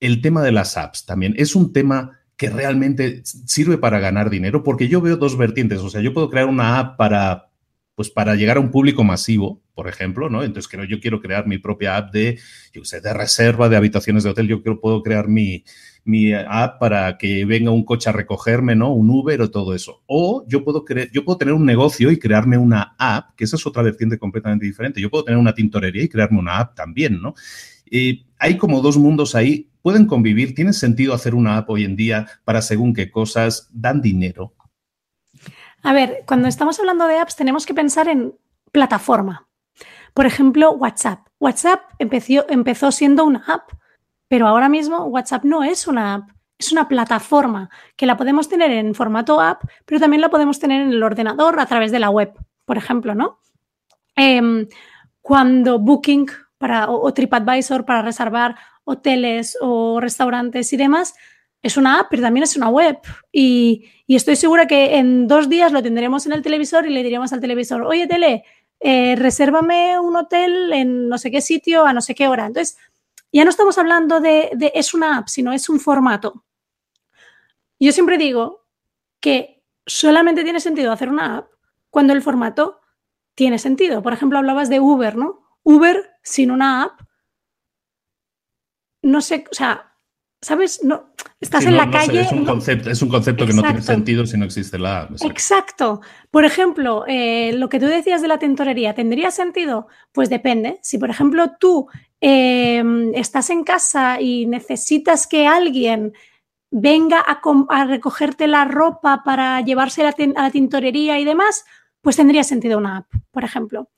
[0.00, 4.62] el tema de las apps también es un tema que realmente sirve para ganar dinero,
[4.62, 5.80] porque yo veo dos vertientes.
[5.80, 7.50] O sea, yo puedo crear una app para,
[7.94, 10.42] pues, para llegar a un público masivo, por ejemplo, ¿no?
[10.42, 12.38] Entonces, yo quiero crear mi propia app de,
[12.72, 14.48] yo sé, de reserva de habitaciones de hotel.
[14.48, 15.64] Yo quiero, puedo crear mi,
[16.04, 18.92] mi app para que venga un coche a recogerme, ¿no?
[18.92, 20.02] Un Uber o todo eso.
[20.06, 23.66] O yo puedo, yo puedo tener un negocio y crearme una app, que esa es
[23.66, 25.00] otra vertiente completamente diferente.
[25.00, 27.34] Yo puedo tener una tintorería y crearme una app también, ¿no?
[27.88, 30.54] Y hay como dos mundos ahí pueden convivir?
[30.54, 33.68] ¿Tiene sentido hacer una app hoy en día para según qué cosas?
[33.70, 34.54] ¿Dan dinero?
[35.82, 38.34] A ver, cuando estamos hablando de apps tenemos que pensar en
[38.72, 39.46] plataforma.
[40.14, 41.28] Por ejemplo, WhatsApp.
[41.38, 43.72] WhatsApp empezó, empezó siendo una app,
[44.26, 48.70] pero ahora mismo WhatsApp no es una app, es una plataforma que la podemos tener
[48.70, 52.08] en formato app, pero también la podemos tener en el ordenador a través de la
[52.08, 52.32] web,
[52.64, 53.38] por ejemplo, ¿no?
[54.16, 54.66] Em,
[55.20, 61.14] cuando Booking para, o, TripAdvisor para reservar hoteles o restaurantes y demás,
[61.64, 62.98] es una app, pero también es una web.
[63.32, 67.32] Y, estoy segura que en dos días lo tendremos en el televisor y le diríamos
[67.32, 68.44] al televisor, oye, tele,
[68.80, 72.46] eh, resérvame un hotel en no sé qué sitio a no sé qué hora.
[72.46, 72.76] Entonces,
[73.32, 76.44] ya no estamos hablando de, de es una app, sino es un formato.
[77.80, 78.66] Yo siempre digo
[79.20, 81.48] que solamente tiene sentido hacer una app
[81.88, 82.80] cuando el formato
[83.34, 84.02] tiene sentido.
[84.02, 85.40] Por ejemplo, hablabas de Uber, ¿no?
[85.62, 87.00] Uber sin una app
[89.04, 89.94] no sé, o sea,
[90.40, 90.82] ¿sabes?
[90.82, 92.22] No, estás en la calle.
[92.22, 95.12] es, un concepto, es un concepto que no tiene sentido si no existe la app.
[95.22, 96.00] Exacto.
[96.30, 99.86] Por ejemplo, eh, lo que tú decías de la tintorería, ¿tendría sentido?
[100.12, 100.78] Pues depende.
[100.82, 101.86] Si, por ejemplo, tú
[102.20, 106.12] em, estás en casa y necesitas que alguien
[106.70, 111.64] venga a, recogerte la ropa para llevarse a la tintorería y demás,
[112.00, 113.88] pues tendría sentido una app, por ejemplo.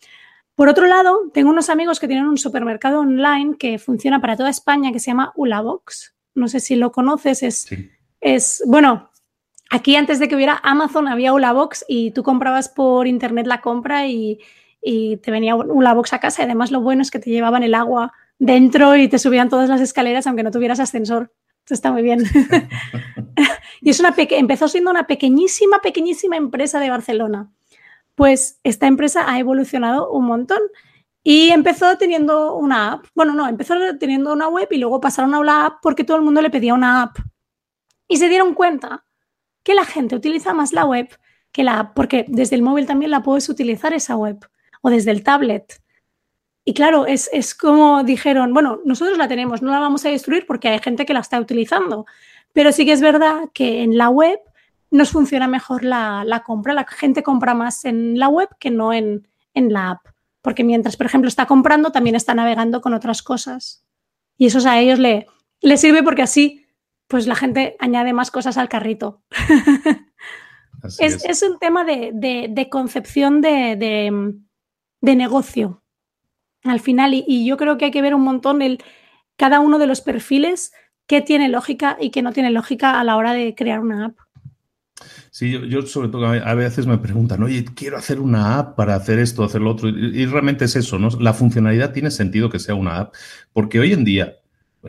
[0.56, 4.48] Por otro lado, tengo unos amigos que tienen un supermercado online que funciona para toda
[4.48, 6.16] España que se llama Ulabox.
[6.34, 7.68] No sé si lo conoces, es,
[8.22, 9.10] es bueno,
[9.68, 14.06] aquí antes de que hubiera Amazon había Ulabox y tú comprabas por internet la compra
[14.06, 14.40] y,
[14.80, 16.40] te venía Ulabox a casa.
[16.40, 19.68] Y además lo bueno es que te llevaban el agua dentro y te subían todas
[19.68, 21.34] las escaleras aunque no tuvieras ascensor.
[21.64, 22.22] Esto está muy bien.
[23.82, 27.52] y es una empezó siendo una pequeñísima, pequeñísima empresa de Barcelona
[28.16, 30.58] pues esta empresa ha evolucionado un montón
[31.22, 33.06] y empezó teniendo una app.
[33.14, 36.22] Bueno, no, empezó teniendo una web y luego pasaron a una app porque todo el
[36.22, 37.18] mundo le pedía una app.
[38.08, 39.04] Y se dieron cuenta
[39.62, 41.08] que la gente utiliza más la web
[41.52, 44.38] que la app, porque desde el móvil también la puedes utilizar esa web
[44.82, 45.82] o desde el tablet.
[46.64, 50.46] Y claro, es, es como dijeron, bueno, nosotros la tenemos, no la vamos a destruir
[50.46, 52.06] porque hay gente que la está utilizando,
[52.52, 54.38] pero sí que es verdad que en la web
[54.90, 56.74] nos funciona mejor la, compra.
[56.74, 60.06] La gente compra más en la web que no en, la app.
[60.42, 63.84] Porque mientras, por ejemplo, está comprando, también está navegando con otras cosas.
[64.36, 65.26] Y eso a ellos le,
[65.60, 66.66] le sirve porque así,
[67.08, 69.22] pues la gente añade más cosas al carrito.
[70.98, 74.34] es, un tema de, concepción de,
[75.02, 75.82] negocio
[76.64, 77.14] al final.
[77.14, 78.82] Y, yo creo que hay que ver un montón el,
[79.36, 80.72] cada uno de los perfiles
[81.06, 84.18] que tiene lógica y que no tiene lógica a la hora de crear una app.
[85.30, 89.18] Sí, yo, sobre todo a veces me preguntan, oye, quiero hacer una app para hacer
[89.18, 89.88] esto, hacer lo otro.
[89.88, 91.08] Y, y realmente es eso, ¿no?
[91.20, 93.14] La funcionalidad tiene sentido que sea una app,
[93.52, 94.36] porque hoy en día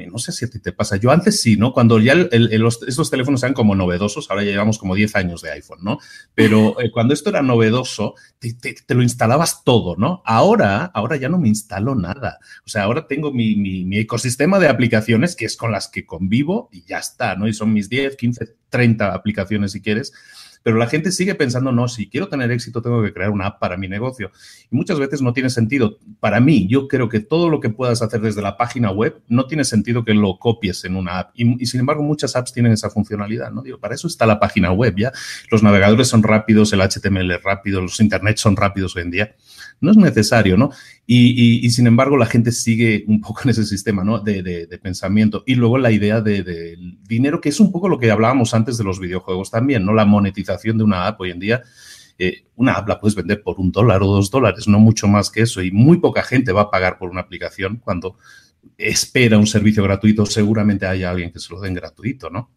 [0.06, 0.98] no sé si a ti te pasa.
[0.98, 1.74] Yo antes sí, ¿no?
[1.74, 5.80] Cuando ya estos teléfonos eran como novedosos, ahora ya llevamos como 10 años de iPhone,
[5.82, 5.98] ¿no?
[6.36, 10.22] Pero eh, cuando esto era novedoso, te, lo instalabas todo, ¿no?
[10.26, 12.40] Ahora, ahora ya no me instalo nada.
[12.66, 16.70] O sea, ahora tengo mi, mi, ecosistema de aplicaciones que es con las que convivo
[16.72, 17.48] y ya está, ¿no?
[17.48, 20.14] Y son mis 10, 15, 30 aplicaciones si quieres.
[20.64, 23.60] Pero la gente sigue pensando, no, si quiero tener éxito tengo que crear una app
[23.60, 24.32] para mi negocio.
[24.70, 25.98] Y muchas veces no tiene sentido.
[26.20, 29.48] Para mí, yo creo que todo lo que puedas hacer desde la página web no
[29.48, 31.32] tiene sentido que lo copies en una app.
[31.36, 33.62] Y, sin embargo, muchas apps tienen esa funcionalidad, ¿no?
[33.62, 35.12] Digo, para eso está la página web, ¿ya?
[35.52, 39.36] Los navegadores son rápidos, el HTML es rápido, los internet son rápidos hoy en día.
[39.80, 40.72] No es necesario, ¿no?
[41.06, 44.20] Y, sin embargo, la gente sigue un poco en ese sistema, ¿no?
[44.20, 45.44] De, pensamiento.
[45.46, 48.78] Y luego la idea del de, dinero, que es un poco lo que hablábamos antes
[48.78, 49.94] de los videojuegos también, ¿no?
[49.94, 51.64] La monetización de una app hoy en día.
[52.20, 55.30] Eh, una app la puedes vender por un dólar o dos dólares, no mucho más
[55.30, 55.62] que eso.
[55.62, 58.18] Y muy poca gente va a pagar por una aplicación cuando
[58.78, 60.26] espera un servicio gratuito.
[60.26, 62.50] Seguramente haya alguien que se lo den gratuito, ¿no?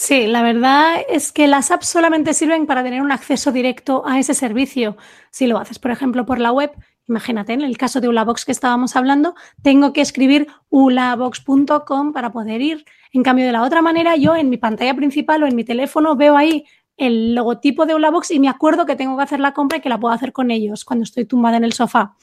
[0.00, 4.20] Sí, la verdad es que las apps solamente sirven para tener un acceso directo a
[4.20, 4.96] ese servicio.
[5.32, 6.70] Si lo haces, por ejemplo, por la web,
[7.08, 12.62] imagínate, en el caso de Ulabox que estábamos hablando, tengo que escribir ulabox.com para poder
[12.62, 12.84] ir.
[13.12, 16.14] En cambio, de la otra manera, yo en mi pantalla principal o en mi teléfono
[16.14, 16.64] veo ahí
[16.96, 19.88] el logotipo de Ulabox y me acuerdo que tengo que hacer la compra y que
[19.88, 22.14] la puedo hacer con ellos cuando estoy tumbada en el sofá.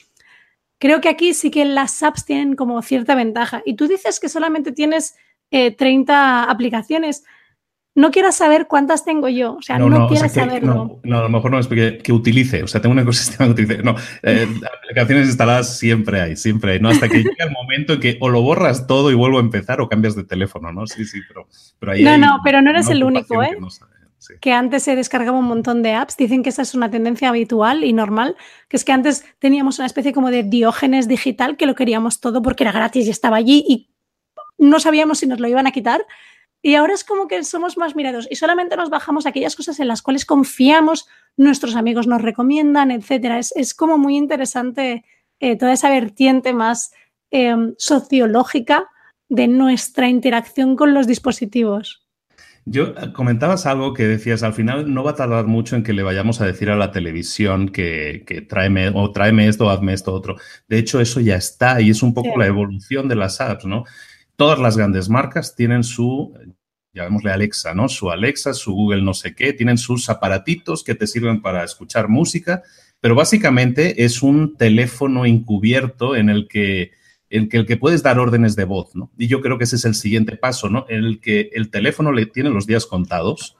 [0.80, 3.64] Creo que aquí sí que las apps tienen como cierta ventaja.
[3.66, 5.18] Y tú dices que solamente tienes
[5.50, 7.26] 30 eh, aplicaciones
[7.96, 9.56] no quieras saber cuántas tengo yo.
[9.56, 11.00] O sea, no, no, quieras saberlo.
[11.04, 12.62] No, a lo mejor no es que, que utilice.
[12.62, 13.82] O sea, tengo un ecosistema que utilice.
[13.82, 14.48] No, eh,
[14.84, 16.80] aplicaciones instaladas siempre hay, siempre hay.
[16.82, 16.90] ¿no?
[16.90, 19.80] Hasta que llega el momento en que o lo borras todo y vuelvo a empezar
[19.80, 20.86] o cambias de teléfono, ¿no?
[20.88, 21.48] Sí, sí, pero,
[21.80, 23.58] pero ahí No, no, pero no eres el único, ¿eh?
[24.28, 26.18] Que, que antes se descargaba un montón de apps.
[26.18, 28.36] Dicen que esa es una tendencia habitual y normal,
[28.68, 32.42] que es que antes teníamos una especie como de diógenes digital que lo queríamos todo
[32.42, 33.90] porque era gratis y estaba allí y
[34.58, 36.06] no sabíamos si nos lo iban a quitar
[36.66, 39.88] y ahora es como que somos más mirados y solamente nos bajamos aquellas cosas en
[39.88, 43.38] las cuales confiamos, nuestros amigos nos recomiendan, etcétera.
[43.38, 45.06] Es, como muy interesante
[45.40, 46.92] eh, toda esa vertiente más
[47.30, 48.88] em, sociológica
[49.30, 52.04] de nuestra interacción con los dispositivos.
[52.66, 55.94] Yo eh, comentabas algo que decías, al final no va a tardar mucho en que
[55.94, 60.12] le vayamos a decir a la televisión que, que tráeme o tráeme esto, hazme esto,
[60.12, 60.38] otro.
[60.68, 63.84] De hecho, eso ya está y es un poco la evolución de las apps, ¿no?
[64.36, 66.34] todas las grandes marcas tienen su,
[66.96, 67.90] llamémosle Alexa, ¿no?
[67.90, 72.08] Su Alexa, su Google no sé qué, tienen sus aparatitos que te sirven para escuchar
[72.08, 72.64] música,
[73.02, 76.92] pero básicamente es un teléfono encubierto en el que,
[77.30, 79.12] el que, puedes dar órdenes de voz, ¿no?
[79.18, 80.86] Y yo creo que ese es el siguiente paso, ¿no?
[80.90, 83.58] En el que el teléfono le tiene los días contados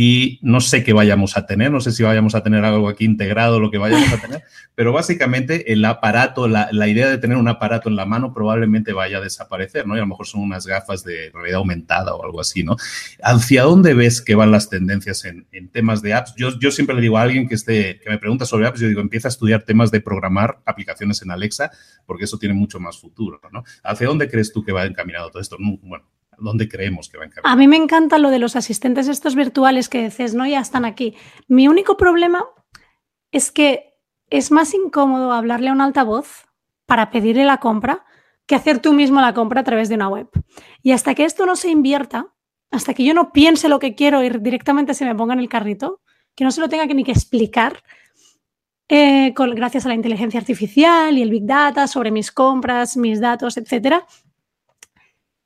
[0.00, 3.04] y no sé qué vayamos a tener, no sé si vayamos a tener algo aquí
[3.04, 4.44] integrado, lo que vayamos a tener,
[4.76, 9.18] pero básicamente el aparato, la, idea de tener un aparato en la mano probablemente vaya
[9.18, 9.96] a desaparecer, ¿no?
[9.96, 12.76] Y a lo mejor son unas gafas de realidad aumentada o algo así, ¿no?
[13.24, 16.32] ¿Hacia dónde ves que van las tendencias en, temas de apps?
[16.36, 18.86] Yo, yo, siempre le digo a alguien que, esté, que me pregunta sobre apps, yo
[18.86, 21.72] digo, empieza a estudiar temas de programar aplicaciones en Alexa,
[22.06, 23.64] porque eso tiene mucho más futuro, ¿no?
[23.82, 25.56] ¿Hacia dónde crees tú que va encaminado todo esto?
[25.58, 26.04] Bueno,
[26.38, 27.50] dónde creemos que va a encarar.
[27.50, 30.46] A mí me encanta lo de los asistentes estos virtuales que dices, ¿no?
[30.46, 31.14] Ya están aquí.
[31.46, 32.44] Mi único problema
[33.30, 33.94] es que
[34.30, 36.46] es más incómodo hablarle a un altavoz
[36.86, 38.04] para pedirle la compra
[38.46, 40.28] que hacer tú mismo la compra a través de una web.
[40.82, 42.34] Y hasta que esto no se invierta,
[42.70, 45.50] hasta que yo no piense lo que quiero y directamente se me ponga en el
[45.50, 46.00] carrito,
[46.34, 47.82] que no se lo tenga que ni que explicar,
[48.88, 53.58] eh, gracias a la inteligencia artificial y el big data sobre mis compras, mis datos,
[53.58, 54.06] etcétera,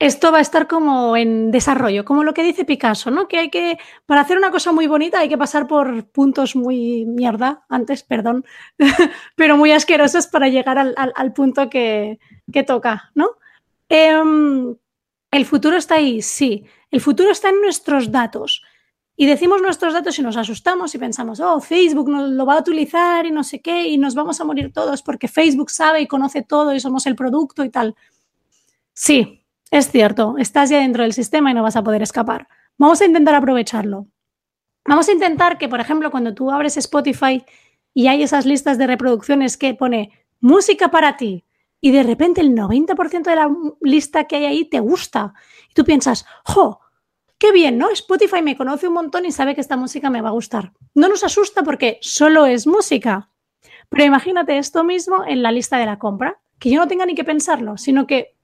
[0.02, 3.28] esto va a estar como en desarrollo, como lo que dice Picasso, ¿no?
[3.28, 7.06] Que hay que, para hacer una cosa muy bonita hay que pasar por puntos muy
[7.06, 8.44] mierda, antes, perdón,
[9.36, 12.18] pero muy asquerosos para llegar al, punto que,
[12.66, 13.28] toca, ¿no?
[13.88, 14.74] Em,
[15.30, 16.64] el futuro está ahí, sí.
[16.90, 18.64] El futuro está en nuestros datos.
[19.14, 22.60] Y decimos nuestros datos y nos asustamos y pensamos, oh, Facebook nos lo va a
[22.60, 26.08] utilizar y no sé qué, y nos vamos a morir todos porque Facebook sabe y
[26.08, 27.94] conoce todo y somos el producto y tal.
[28.94, 29.41] Sí,
[29.72, 32.46] es cierto, estás ya dentro del sistema y no vas a poder escapar.
[32.76, 34.06] Vamos a intentar aprovecharlo.
[34.84, 37.42] Vamos a intentar que, por ejemplo, cuando tú abres Spotify
[37.94, 41.46] y hay esas listas de reproducciones que pone música para ti
[41.80, 45.32] y de repente el 90% de la lista que hay ahí te gusta
[45.70, 46.80] y tú piensas, ¡jo!
[47.38, 47.78] ¡Qué bien!
[47.78, 47.88] ¿No?
[47.88, 50.74] Spotify me conoce un montón y sabe que esta música me va a gustar.
[50.94, 53.30] No nos asusta porque solo es música.
[53.88, 57.14] Pero imagínate esto mismo en la lista de la compra, que yo no tenga ni
[57.14, 58.36] que pensarlo, sino que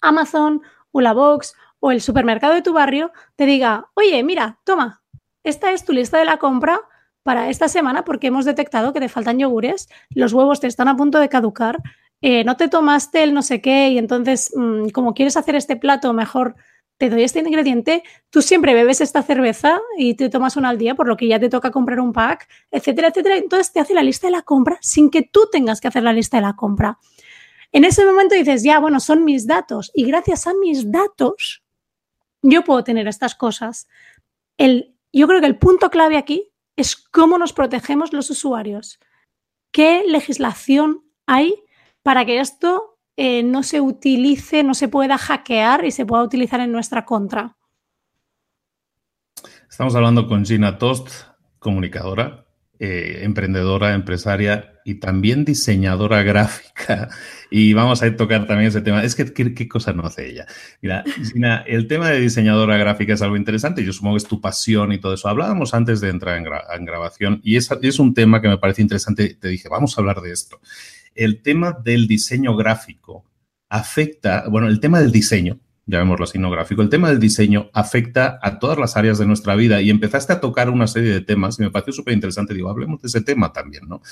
[0.00, 5.02] Amazon, Ulabox o el supermercado de tu barrio te diga, oye, mira, toma,
[5.44, 6.80] esta es tu lista de la compra
[7.22, 10.96] para esta semana porque hemos detectado que te faltan yogures, los huevos te están a
[10.96, 11.78] punto de caducar,
[12.20, 15.76] eh, no te tomaste el no sé qué y entonces mm, como quieres hacer este
[15.76, 16.56] plato, mejor
[16.98, 20.94] te doy este ingrediente, tú siempre bebes esta cerveza y te tomas una al día,
[20.94, 23.36] por lo que ya te toca comprar un pack, etcétera, etcétera.
[23.36, 26.12] Entonces te hace la lista de la compra sin que tú tengas que hacer la
[26.12, 26.98] lista de la compra.
[27.76, 31.62] En ese momento dices, ya, bueno, son mis datos y gracias a mis datos
[32.40, 33.86] yo puedo tener estas cosas.
[34.56, 38.98] El yo creo que el punto clave aquí es cómo nos protegemos los usuarios.
[39.72, 41.54] ¿Qué legislación hay
[42.02, 46.60] para que esto eh, no se utilice, no se pueda hackear y se pueda utilizar
[46.60, 47.58] en nuestra contra?
[49.68, 51.10] Estamos hablando con Gina Tost,
[51.58, 52.46] comunicadora,
[52.78, 57.08] eh, emprendedora, empresaria y también diseñadora gráfica.
[57.48, 59.04] Y vamos a tocar también ese tema.
[59.04, 60.46] Es que, ¿qué, cosa no hace ella?
[60.82, 61.04] Mira,
[61.68, 63.84] el tema de diseñadora gráfica es algo interesante.
[63.84, 65.28] Yo supongo que es tu pasión y todo eso.
[65.28, 69.34] Hablábamos antes de entrar en, grabación y es, es un tema que me parece interesante.
[69.34, 70.60] Te dije, vamos a hablar de esto.
[71.14, 73.24] El tema del diseño gráfico
[73.68, 78.40] afecta, bueno, el tema del diseño llamémoslo así, no gráfico, el tema del diseño afecta
[78.42, 81.58] a todas las áreas de nuestra vida y empezaste a tocar una serie de temas
[81.58, 82.54] y me pareció súper interesante.
[82.54, 84.02] Digo, hablemos de ese tema también, ¿no?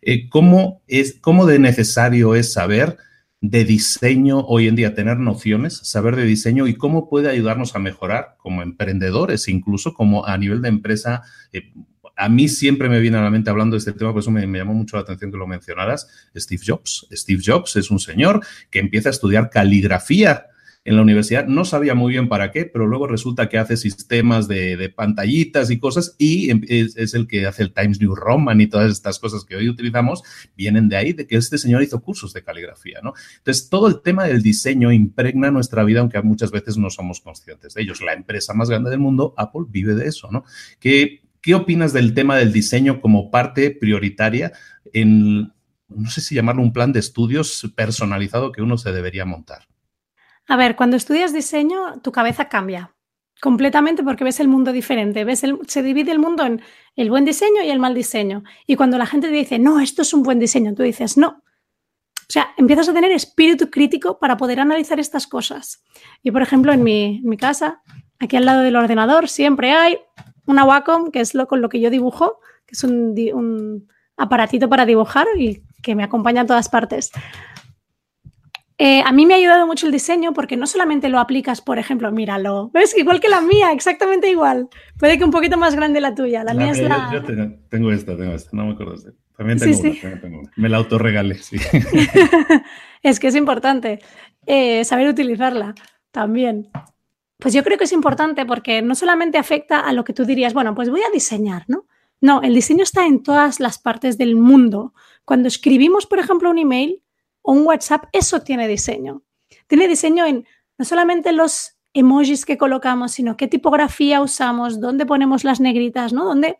[0.00, 2.96] Eh, ¿cómo, es, ¿Cómo de necesario es saber
[3.40, 7.80] de diseño hoy en día, tener nociones, saber de diseño y cómo puede ayudarnos a
[7.80, 11.22] mejorar como emprendedores, incluso como a nivel de empresa?
[11.52, 11.72] Eh,
[12.16, 14.46] a mí siempre me viene a la mente hablando de este tema, por eso me,
[14.46, 17.08] me, llamó mucho la atención que lo mencionaras, Steve Jobs.
[17.10, 20.46] Steve Jobs es un señor que empieza a estudiar caligrafía
[20.84, 24.48] en la universidad, no sabía muy bien para qué, pero luego resulta que hace sistemas
[24.48, 28.66] de, pantallitas y cosas y em, es, el que hace el Times New Roman y
[28.66, 30.22] todas estas cosas que hoy utilizamos,
[30.54, 33.14] vienen de ahí, de que este señor hizo cursos de caligrafía, ¿no?
[33.38, 37.72] Entonces, todo el tema del diseño impregna nuestra vida, aunque muchas veces no somos conscientes
[37.72, 38.02] de ellos.
[38.02, 40.44] La empresa más grande del mundo, Apple, vive de eso, ¿no?
[40.80, 44.52] ¿Qué, qué opinas del tema del diseño como parte prioritaria
[44.92, 45.52] en,
[45.88, 49.66] no sé si llamarlo un plan de estudios personalizado que uno se debería montar?
[50.46, 52.94] A ver, cuando estudias diseño, tu cabeza cambia
[53.44, 55.22] completamente porque ves el mundo diferente.
[55.22, 56.62] Ves se divide el mundo en
[56.96, 58.42] el buen diseño y el mal diseño.
[58.66, 61.42] Y cuando la gente te dice, no, esto es un buen diseño, tú dices, no.
[62.26, 65.84] O sea, empiezas a tener espíritu crítico para poder analizar estas cosas.
[66.22, 67.82] Y por ejemplo, en mi, casa,
[68.18, 69.98] aquí al lado del ordenador, siempre hay
[70.46, 74.70] una Wacom, que es lo con lo que yo dibujo, que es un, un aparatito
[74.70, 77.12] para dibujar y que me acompaña a todas partes.
[78.76, 81.78] Eh, a mí me ha ayudado mucho el diseño porque no solamente lo aplicas, por
[81.78, 82.96] ejemplo, míralo, ¿ves?
[82.96, 84.68] Igual que la mía, exactamente igual.
[84.98, 86.42] Puede que un poquito más grande la tuya.
[86.42, 87.10] La, mía es la.
[87.12, 88.96] Yo, tengo, esta, tengo esta, no me acuerdo.
[88.96, 89.12] De...
[89.36, 90.50] También tengo, sí, una, tengo una.
[90.56, 91.56] Me la autorregalé, sí.
[93.02, 94.00] es que es importante
[94.46, 95.74] eh, saber utilizarla
[96.10, 96.68] también.
[97.38, 100.52] Pues yo creo que es importante porque no solamente afecta a lo que tú dirías,
[100.52, 101.86] bueno, pues voy a diseñar, ¿no?
[102.20, 104.94] No, el diseño está en todas las partes del mundo.
[105.24, 107.03] Cuando escribimos, por ejemplo, un email,
[107.44, 109.22] o un WhatsApp, eso tiene diseño.
[109.66, 110.46] Tiene diseño en
[110.78, 116.24] no solamente los emojis que colocamos, sino qué tipografía usamos, dónde ponemos las negritas, ¿no?
[116.24, 116.58] ¿Dónde,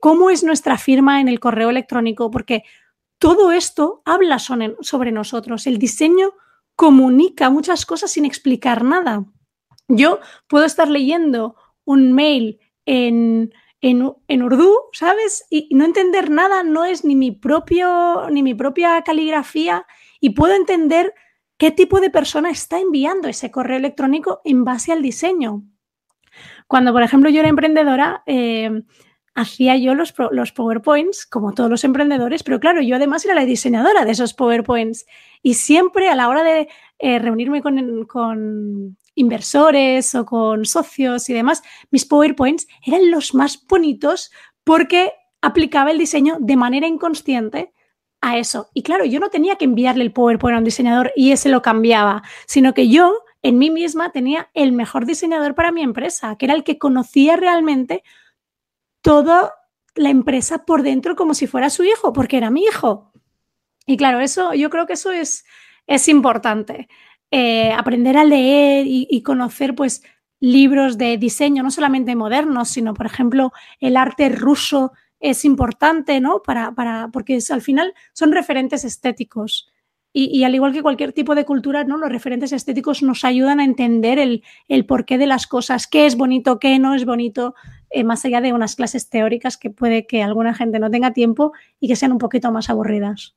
[0.00, 2.62] cómo es nuestra firma en el correo electrónico, porque
[3.18, 5.66] todo esto habla sobre nosotros.
[5.66, 6.32] El diseño
[6.76, 9.26] comunica muchas cosas sin explicar nada.
[9.88, 15.46] Yo puedo estar leyendo un mail en, en, en Urdu, ¿sabes?
[15.50, 19.86] Y, no entender nada no es ni mi, propio, ni mi propia caligrafía
[20.20, 21.14] y puedo entender
[21.56, 25.62] qué tipo de persona está enviando ese correo electrónico en base al diseño.
[26.66, 28.70] Cuando, por ejemplo, yo era emprendedora, eh,
[29.34, 33.44] hacía yo los, los, PowerPoints, como todos los emprendedores, pero claro, yo además era la
[33.44, 35.06] diseñadora de esos PowerPoints
[35.42, 36.68] y siempre a la hora de
[36.98, 44.30] eh, reunirme con, inversores o con socios y demás, mis PowerPoints eran los más bonitos
[44.64, 47.72] porque aplicaba el diseño de manera inconsciente
[48.20, 48.68] a eso.
[48.74, 51.62] Y claro, yo no tenía que enviarle el PowerPoint a un diseñador y ese lo
[51.62, 56.46] cambiaba, sino que yo en mí misma tenía el mejor diseñador para mi empresa, que
[56.46, 58.02] era el que conocía realmente
[59.00, 59.54] toda
[59.94, 63.12] la empresa por dentro como si fuera su hijo, porque era mi hijo.
[63.86, 65.44] Y claro, eso yo creo que eso es,
[65.86, 66.88] es importante.
[67.32, 70.02] Eh, aprender a leer y, conocer pues
[70.40, 76.42] libros de diseño, no solamente modernos, sino por ejemplo el arte ruso es importante, ¿no?
[76.42, 79.70] Para, para, porque al final son referentes estéticos.
[80.12, 81.96] Y, al igual que cualquier tipo de cultura, ¿no?
[81.96, 84.42] Los referentes estéticos nos ayudan a entender el,
[84.86, 87.54] porqué de las cosas, qué es bonito, qué no es bonito,
[87.90, 91.52] eh, más allá de unas clases teóricas que puede que alguna gente no tenga tiempo
[91.78, 93.36] y que sean un poquito más aburridas.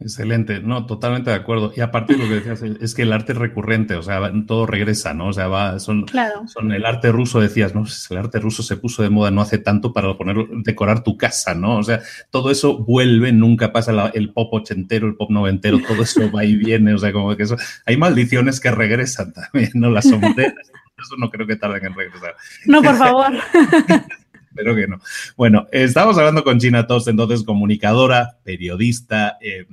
[0.00, 1.72] Excelente, no, totalmente de acuerdo.
[1.74, 5.14] Y aparte lo que decías es que el arte es recurrente, o sea, todo regresa,
[5.14, 5.28] ¿no?
[5.28, 6.04] O sea, va, son,
[6.46, 7.84] son el arte ruso, decías, ¿no?
[8.10, 11.54] El arte ruso se puso de moda no hace tanto para poner, decorar tu casa,
[11.54, 11.78] ¿no?
[11.78, 16.30] O sea, todo eso vuelve, nunca pasa el pop ochentero, el pop noventero, todo eso
[16.30, 19.90] va y viene, o sea, como que eso, hay maldiciones que regresan también, ¿no?
[19.90, 20.54] Las sombreras,
[20.98, 22.34] eso no creo que tarden en regresar.
[22.66, 23.32] No, por favor.
[24.54, 25.00] Espero que no.
[25.36, 29.66] Bueno, estamos hablando con China Tost, entonces comunicadora, periodista, eh,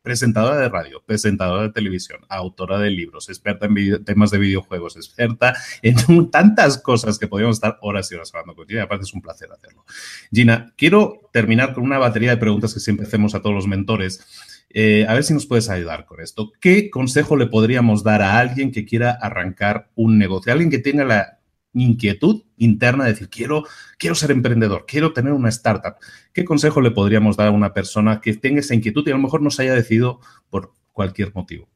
[0.00, 5.56] presentadora de radio, presentadora de televisión, autora de libros, experta en temas de videojuegos, experta
[5.82, 5.96] en
[6.30, 8.78] tantas cosas que podríamos estar horas y horas hablando contigo.
[8.78, 9.84] Y aparte es un placer hacerlo.
[10.30, 14.24] Gina, quiero terminar con una batería de preguntas que siempre hacemos a todos los mentores.
[14.70, 16.52] Eh, a ver si nos puedes ayudar con esto.
[16.60, 20.52] ¿Qué consejo le podríamos dar a alguien que quiera arrancar un negocio?
[20.52, 21.41] Alguien que tenga la
[21.74, 23.64] inquietud interna de decir, quiero,
[23.98, 25.96] quiero ser emprendedor, quiero tener una startup.
[26.32, 29.22] ¿Qué consejo le podríamos dar a una persona que tenga esa inquietud y a lo
[29.22, 30.20] mejor no se haya decidido
[30.50, 31.68] por cualquier motivo?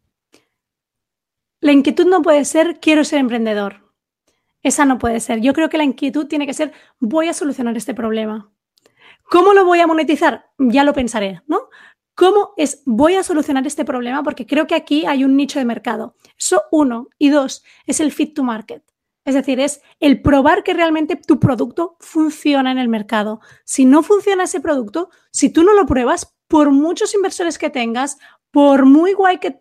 [1.61, 3.93] La inquietud no puede ser, quiero ser emprendedor.
[4.63, 5.41] Esa no puede ser.
[5.41, 8.53] Yo creo que la inquietud tiene que ser, voy a solucionar este problema.
[9.31, 10.47] ¿Cómo lo voy a monetizar?
[10.59, 11.69] Ya lo pensaré, ¿no?
[12.15, 14.23] ¿Cómo es, voy a solucionar este problema?
[14.23, 16.17] Porque creo que aquí hay un nicho de mercado.
[16.39, 17.09] Eso uno.
[17.19, 18.83] Y dos, es el fit to market.
[19.27, 23.41] Es decir, es el probar que realmente tu producto funciona en el mercado.
[23.65, 28.19] Si no funciona ese producto, si tú no lo pruebas, por muchos inversores que tengas,
[28.53, 29.59] por muy guay que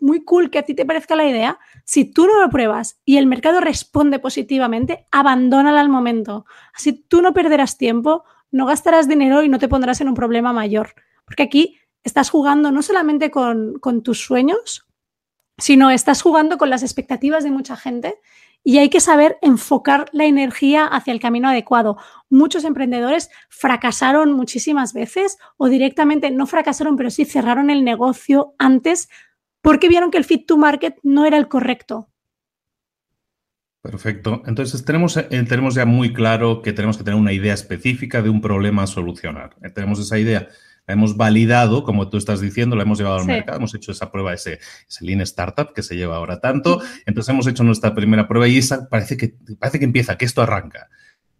[0.00, 3.16] muy cool que a ti te parezca la idea, si tú no lo pruebas y
[3.16, 6.44] el mercado responde positivamente, abandónala al momento.
[6.74, 10.52] Así tú no perderás tiempo, no gastarás dinero y no te pondrás en un problema
[10.52, 10.92] mayor.
[11.24, 14.86] Porque aquí estás jugando no solamente con, con tus sueños,
[15.56, 18.20] sino estás jugando con las expectativas de mucha gente
[18.68, 21.98] y hay que saber enfocar la energía hacia el camino adecuado.
[22.28, 29.08] Muchos emprendedores fracasaron muchísimas veces o directamente no fracasaron, pero sí cerraron el negocio antes
[29.60, 32.08] porque vieron que el fit to market no era el correcto.
[33.82, 34.42] Perfecto.
[34.46, 38.30] Entonces tenemos, eh, tenemos ya muy claro que tenemos que tener una idea específica de
[38.30, 39.54] un problema a solucionar.
[39.62, 40.48] Eh, tenemos esa idea
[40.86, 44.10] la hemos validado, como tú estás diciendo, la hemos llevado al mercado, hemos hecho esa
[44.10, 46.80] prueba, ese, ese Lean Startup que se lleva ahora tanto.
[47.06, 50.42] Entonces hemos hecho nuestra primera prueba y esa parece que, parece que empieza, que esto
[50.42, 50.88] arranca.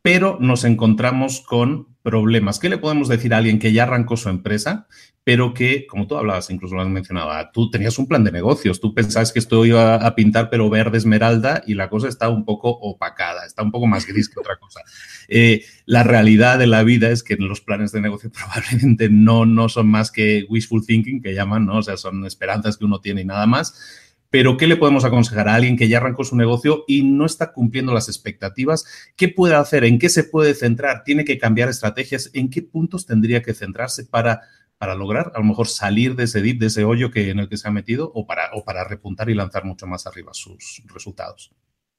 [0.06, 2.60] Pero nos encontramos con problemas.
[2.60, 4.86] ¿Qué le podemos decir a alguien que ya arrancó su empresa,
[5.24, 8.30] pero que, como tú hablabas, incluso lo has mencionado, ah, tú tenías un plan de
[8.30, 12.28] negocios, tú pensabas que esto iba a pintar pero verde esmeralda y la cosa está
[12.28, 14.82] un poco opacada, está un poco más gris que otra cosa.
[15.26, 19.68] Eh, la realidad de la vida es que los planes de negocio probablemente no, no
[19.68, 21.78] son más que wishful thinking, que llaman, ¿no?
[21.78, 24.05] O sea, son esperanzas que uno tiene y nada más.
[24.30, 27.52] Pero, ¿qué le podemos aconsejar a alguien que ya arrancó su negocio y no está
[27.52, 28.84] cumpliendo las expectativas?
[29.16, 29.84] ¿Qué puede hacer?
[29.84, 31.04] ¿En qué se puede centrar?
[31.04, 32.30] ¿Tiene que cambiar estrategias?
[32.34, 34.42] ¿En qué puntos tendría que centrarse para,
[34.78, 37.48] para lograr a lo mejor salir de ese dip, de ese hoyo que, en el
[37.48, 40.82] que se ha metido o para, o para repuntar y lanzar mucho más arriba sus
[40.86, 41.52] resultados?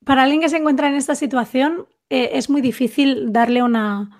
[0.06, 4.20] Para alguien que se encuentra en esta situación, eh, es muy difícil darle una,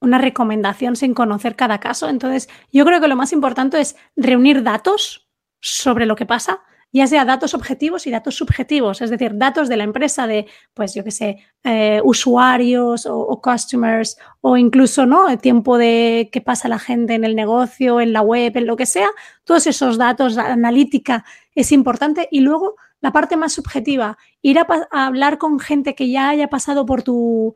[0.00, 2.08] una recomendación sin conocer cada caso.
[2.08, 5.28] Entonces, yo creo que lo más importante es reunir datos
[5.60, 6.60] sobre lo que pasa
[6.92, 10.94] ya sea datos objetivos y datos subjetivos, es decir, datos de la empresa de, pues
[10.94, 15.28] yo qué sé, eh, usuarios o, customers o incluso, ¿no?
[15.28, 18.76] El tiempo de que pasa la gente en el negocio, en la web, en lo
[18.76, 19.08] que sea,
[19.44, 21.24] todos esos datos, la analítica
[21.54, 26.30] es importante y luego la parte más subjetiva, ir a, hablar con gente que ya
[26.30, 27.54] haya pasado por tu,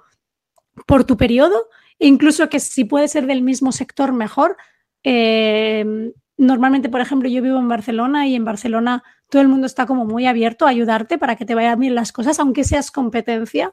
[0.86, 1.68] por tu periodo,
[1.98, 4.56] incluso que si puede ser del mismo sector mejor.
[5.04, 9.86] Eh, normalmente, por ejemplo, yo vivo en Barcelona y en Barcelona todo el mundo está
[9.86, 13.72] como muy abierto a ayudarte para que te vayan bien las cosas, aunque seas competencia.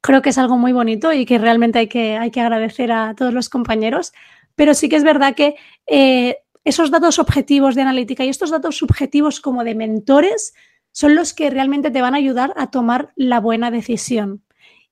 [0.00, 3.14] Creo que es algo muy bonito y que realmente hay que, hay que agradecer a
[3.14, 4.12] todos los compañeros.
[4.54, 8.76] Pero sí que es verdad que eh, esos datos objetivos de analítica y estos datos
[8.76, 10.54] subjetivos como de mentores
[10.92, 14.44] son los que realmente te van a ayudar a tomar la buena decisión.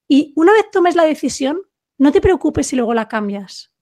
[0.08, 1.60] Y una vez tomes la decisión,
[1.98, 3.72] no te preocupes si luego la cambias.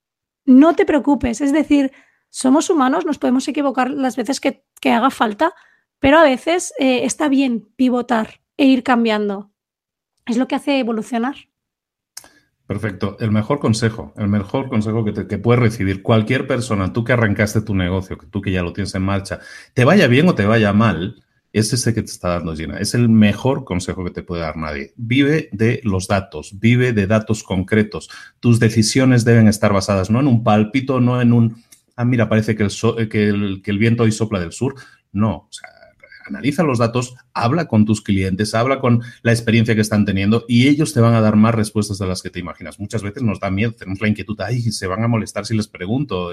[0.45, 1.41] No te preocupes.
[1.41, 1.93] Es decir,
[2.31, 5.53] somos humanos, nos podemos equivocar las veces que, que haga falta,
[5.99, 9.51] pero a veces eh, está bien pivotar e ir cambiando.
[10.27, 11.35] Es lo que hace evolucionar.
[12.67, 13.17] Perfecto.
[13.19, 17.63] El mejor consejo, el mejor consejo que, te, puedes recibir cualquier persona, tú que arrancaste
[17.63, 19.41] tu negocio, que tú que ya lo tienes en marcha,
[19.75, 21.21] te vaya bien o te vaya mal,
[21.53, 22.79] es ese que te está dando Gina.
[22.79, 24.93] Es el mejor consejo que te puede dar nadie.
[24.95, 28.09] Vive de los datos, vive de datos concretos.
[28.39, 31.65] Tus decisiones deben estar basadas no en un pálpito, no en un,
[31.97, 34.75] ah, mira, parece que el, que el, que el viento hoy sopla del sur.
[35.13, 35.69] No, o sea,
[36.31, 40.69] analiza los datos, habla con tus clientes, habla con la experiencia que están teniendo y
[40.69, 42.81] ellos te van a dar más respuestas de las que te imaginas.
[42.81, 45.69] Muchas veces nos da miedo, tenemos la inquietud, ay, se van a molestar si les
[45.69, 46.33] pregunto.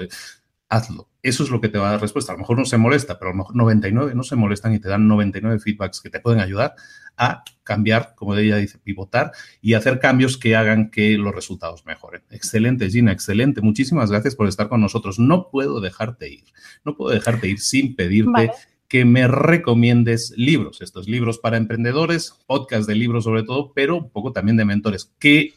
[0.68, 1.08] Hazlo.
[1.22, 2.32] Eso es lo que te va a dar respuesta.
[2.32, 4.78] A lo mejor no se molesta, pero a lo mejor 99 no se molestan y
[4.78, 6.74] te dan 99 feedbacks que te pueden ayudar
[7.16, 12.22] a cambiar, como ella dice, pivotar y hacer cambios que hagan que los resultados mejoren.
[12.30, 13.60] Excelente, Gina, excelente.
[13.60, 15.18] Muchísimas gracias por estar con nosotros.
[15.18, 16.44] No puedo dejarte ir.
[16.84, 18.50] No puedo dejarte ir sin pedirte
[18.88, 24.10] que me recomiendes libros, estos libros para emprendedores, podcast de libros sobre todo, pero un
[24.10, 25.12] poco también de mentores.
[25.18, 25.52] ¿Qué,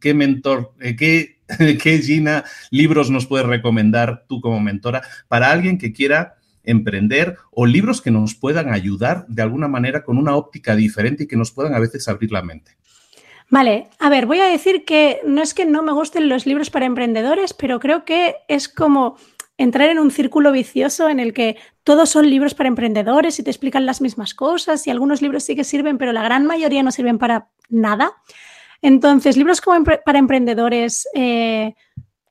[0.00, 1.41] qué mentor, eh, qué
[1.82, 7.66] ¿Qué, Gina, libros nos puedes recomendar tú como mentora para alguien que quiera emprender o
[7.66, 11.50] libros que nos puedan ayudar de alguna manera con una óptica diferente y que nos
[11.50, 12.76] puedan a veces abrir la mente?
[13.48, 16.70] Vale, a ver, voy a decir que no es que no me gusten los libros
[16.70, 19.18] para emprendedores, pero creo que es como
[19.58, 23.50] entrar en un círculo vicioso en el que todos son libros para emprendedores y te
[23.50, 26.92] explican las mismas cosas y algunos libros sí que sirven, pero la gran mayoría no
[26.92, 28.12] sirven para nada.
[28.82, 31.74] Entonces, libros como para emprendedores eh,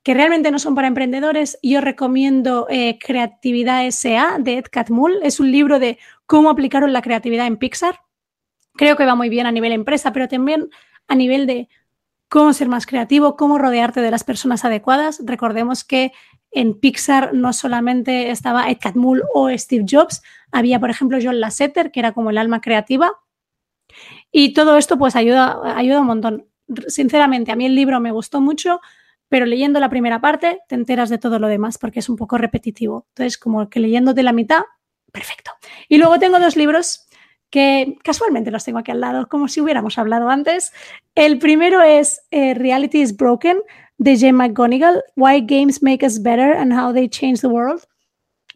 [0.02, 5.20] que realmente no son para emprendedores, yo recomiendo eh, Creatividad SA de Ed Catmull.
[5.22, 8.00] Es un libro de cómo aplicaron la creatividad en Pixar.
[8.74, 10.68] Creo que va muy bien a nivel empresa, pero también
[11.08, 11.68] a nivel de
[12.28, 15.20] cómo ser más creativo, cómo rodearte de las personas adecuadas.
[15.24, 16.12] Recordemos que
[16.50, 21.90] en Pixar no solamente estaba Ed Catmull o Steve Jobs, había, por ejemplo, John Lasseter,
[21.92, 23.12] que era como el alma creativa.
[24.32, 26.46] Y todo esto pues ayuda, ayuda un montón.
[26.88, 28.80] Sinceramente, a mí el libro me gustó mucho,
[29.28, 32.38] pero leyendo la primera parte te enteras de todo lo demás porque es un poco
[32.38, 33.06] repetitivo.
[33.10, 34.62] Entonces, como que leyéndote la mitad,
[35.12, 35.52] perfecto.
[35.88, 37.06] Y luego tengo dos libros
[37.50, 40.72] que casualmente los tengo aquí al lado, como si hubiéramos hablado antes.
[41.14, 43.60] El primero es eh, Reality is Broken
[43.98, 47.82] de Jane McGonigal, Why Games Make Us Better and How They Change the World.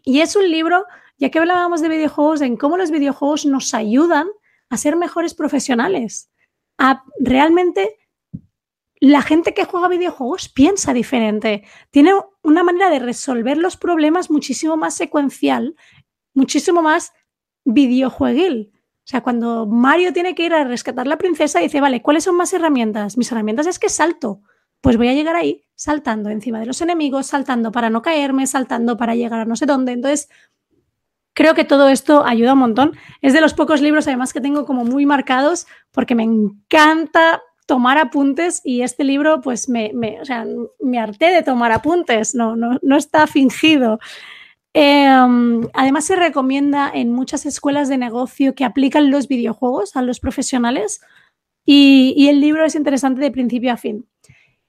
[0.03, 0.87] Y es un libro,
[1.19, 4.27] ya que hablábamos de videojuegos, en cómo los videojuegos nos ayudan
[4.71, 6.31] a ser mejores profesionales,
[6.79, 7.97] a realmente
[8.99, 12.13] la gente que juega videojuegos piensa diferente, tiene
[12.43, 15.77] una manera de resolver los problemas muchísimo más secuencial,
[16.35, 17.13] muchísimo más
[17.65, 18.73] videojueguil.
[18.75, 22.37] O sea, cuando Mario tiene que ir a rescatar la princesa, dice, vale, ¿cuáles son
[22.37, 23.17] más herramientas?
[23.17, 24.41] Mis herramientas es que salto.
[24.81, 28.97] Pues voy a llegar ahí saltando encima de los enemigos, saltando para no caerme, saltando
[28.97, 29.93] para llegar a no sé dónde.
[29.93, 30.29] Entonces,
[31.37, 32.97] creo que todo esto ayuda un montón.
[33.21, 37.99] Es de los pocos libros, además, que tengo como muy marcados, porque me encanta tomar
[37.99, 40.47] apuntes y este libro, pues me, o sea,
[40.81, 43.99] me harté de tomar apuntes, no, no, no está fingido.
[44.73, 50.21] Em, además, se recomienda en muchas escuelas de negocio que aplican los videojuegos a los
[50.21, 51.03] profesionales
[51.67, 54.09] y, el libro es interesante de principio a fin.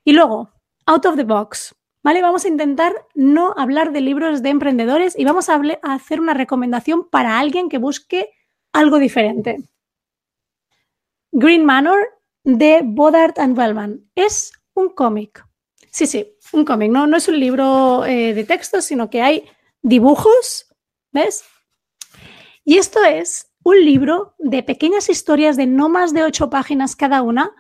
[0.04, 0.52] Y luego,
[0.86, 1.77] out of the box.
[2.08, 2.22] ¿Vale?
[2.22, 7.10] Vamos a intentar no hablar de libros de emprendedores y vamos a, hacer una recomendación
[7.10, 8.30] para alguien que busque
[8.72, 9.58] algo diferente.
[11.34, 14.10] Green Manor de Bodart and Wellman.
[14.16, 15.46] Es un cómic.
[15.92, 16.92] Sí, sí, un cómic.
[16.92, 19.44] No, no es un libro eh, de texto, sino que hay
[19.82, 20.74] dibujos,
[21.12, 21.44] ¿ves?
[22.64, 27.22] Y esto es un libro de pequeñas historias de no más de ocho páginas cada
[27.22, 27.54] una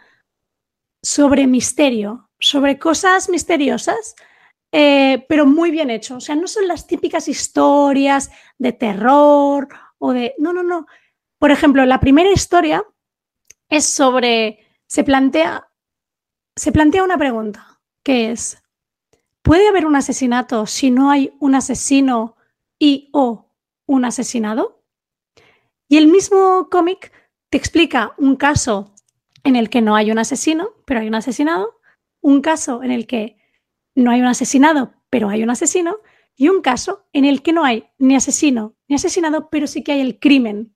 [1.04, 4.16] sobre misterio, sobre cosas misteriosas,
[4.72, 6.18] eh, pero muy bien hecho.
[6.18, 10.36] O sea, no son las típicas historias de terror o de...
[10.38, 10.88] No, no, no.
[11.40, 12.84] Por ejemplo, la primera historia
[13.70, 14.60] es sobre...
[14.88, 15.70] Se plantea,
[16.56, 18.64] se plantea una pregunta, que es,
[19.48, 22.36] ¿Puede haber un asesinato si no hay un asesino
[22.78, 23.50] y o
[23.86, 24.84] un asesinado?
[25.88, 27.14] Y el mismo cómic
[27.50, 28.94] te explica un caso
[29.46, 31.80] en el que no hay un asesino, pero hay un asesinado,
[32.20, 33.37] un caso en el que
[34.04, 35.98] no hay un asesinado, pero hay un asesino,
[36.36, 39.94] y un caso en el que no hay ni asesino ni asesinado, pero sí que
[39.94, 40.76] hay el crimen.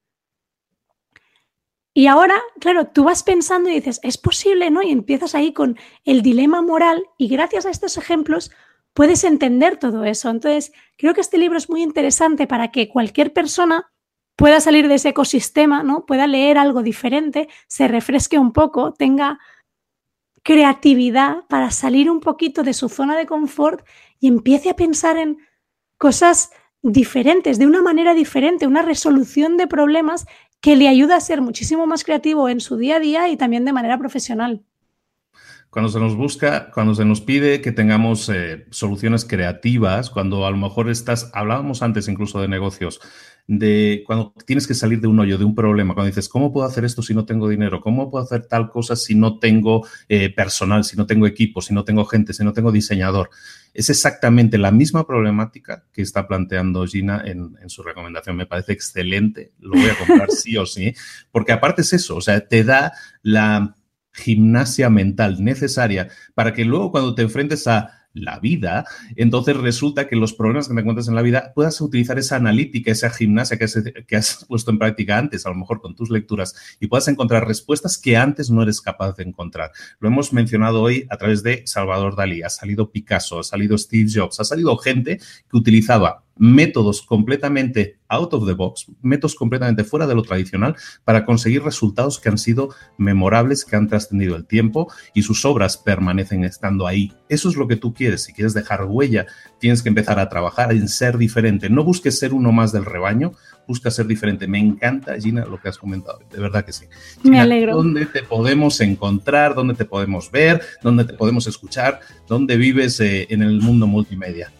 [1.93, 4.81] Y ahora, claro, tú vas pensando y dices, es posible, ¿no?
[4.81, 8.51] Y empiezas ahí con el dilema moral y gracias a estos ejemplos
[8.93, 10.29] puedes entender todo eso.
[10.29, 13.91] Entonces, creo que este libro es muy interesante para que cualquier persona
[14.35, 16.05] pueda salir de ese ecosistema, ¿no?
[16.07, 19.39] Pueda leer algo diferente, se refresque un poco, tenga
[20.43, 23.85] creatividad para salir un poquito de su zona de confort
[24.19, 25.37] y empiece a pensar en
[25.97, 30.25] cosas diferentes, de una manera diferente, una resolución de problemas
[30.61, 33.65] que le ayuda a ser muchísimo más creativo en su día a día y también
[33.65, 34.63] de manera profesional.
[35.69, 40.51] Cuando se nos busca, cuando se nos pide que tengamos eh, soluciones creativas, cuando a
[40.51, 42.99] lo mejor estás, hablábamos antes incluso de negocios,
[43.51, 46.65] de cuando tienes que salir de un hoyo, de un problema, cuando dices, ¿cómo puedo
[46.65, 47.81] hacer esto si no tengo dinero?
[47.81, 51.73] ¿Cómo puedo hacer tal cosa si no tengo eh, personal, si no tengo equipo, si
[51.73, 53.29] no tengo gente, si no tengo diseñador?
[53.73, 58.37] Es exactamente la misma problemática que está planteando Gina en, en su recomendación.
[58.37, 60.93] Me parece excelente, lo voy a comprar sí o sí,
[61.29, 63.75] porque aparte es eso, o sea, te da la
[64.13, 68.85] gimnasia mental necesaria para que luego cuando te enfrentes a la vida,
[69.15, 72.91] entonces resulta que los problemas que te encuentras en la vida puedas utilizar esa analítica,
[72.91, 76.09] esa gimnasia que has, que has, puesto en práctica antes, a lo mejor con tus
[76.09, 79.71] lecturas, y puedas encontrar respuestas que antes no eres capaz de encontrar.
[79.99, 84.09] Lo hemos mencionado hoy a través de Salvador Dalí, ha salido Picasso, ha salido Steve
[84.13, 90.07] Jobs, ha salido gente que utilizaba métodos completamente out of the box, métodos completamente fuera
[90.07, 94.91] de lo tradicional para conseguir resultados que han sido memorables, que han trascendido el tiempo
[95.13, 97.13] y sus obras permanecen estando ahí.
[97.29, 98.23] Eso es lo que tú quieres.
[98.23, 99.27] Si quieres dejar huella,
[99.59, 101.69] tienes que empezar a trabajar en ser diferente.
[101.69, 103.33] No busques ser uno más del rebaño,
[103.67, 104.47] busca ser diferente.
[104.47, 106.21] Me encanta, Gina, lo que has comentado.
[106.31, 106.85] De verdad que sí.
[107.21, 107.75] Me alegro.
[107.75, 109.53] ¿Dónde te podemos encontrar?
[109.53, 110.63] ¿Dónde te podemos ver?
[110.81, 111.99] ¿Dónde te podemos escuchar?
[112.27, 114.51] ¿Dónde vives eh, en el mundo multimedia?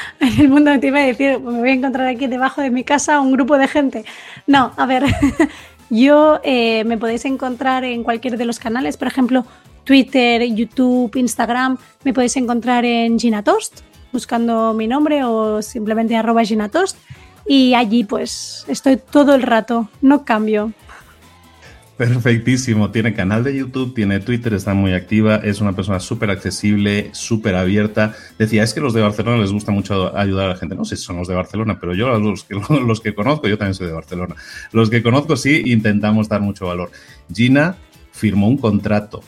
[0.20, 3.32] En el mundo multimedia, decir, me voy a encontrar aquí debajo de mi casa un
[3.32, 4.04] grupo de gente.
[4.46, 5.04] No, a ver,
[5.90, 9.44] yo eh, me podéis encontrar en cualquier de los canales, por ejemplo,
[9.84, 13.80] Twitter, YouTube, Instagram, me podéis encontrar en Gina Toast,
[14.12, 16.96] buscando mi nombre o simplemente arroba Gina Toast.
[17.44, 20.72] Y allí pues estoy todo el rato, no cambio.
[22.02, 22.90] Perfectísimo.
[22.90, 27.54] Tiene canal de YouTube, tiene Twitter, está muy activa, es una persona súper accesible, súper
[27.54, 28.16] abierta.
[28.40, 30.74] Decía, es que los de Barcelona les gusta mucho ayudar a la gente.
[30.74, 33.56] No sé si son los de Barcelona, pero yo los que, los que conozco, yo
[33.56, 34.34] también soy de Barcelona,
[34.72, 36.90] los que conozco sí intentamos dar mucho valor.
[37.32, 37.76] Gina
[38.10, 39.22] firmó un contrato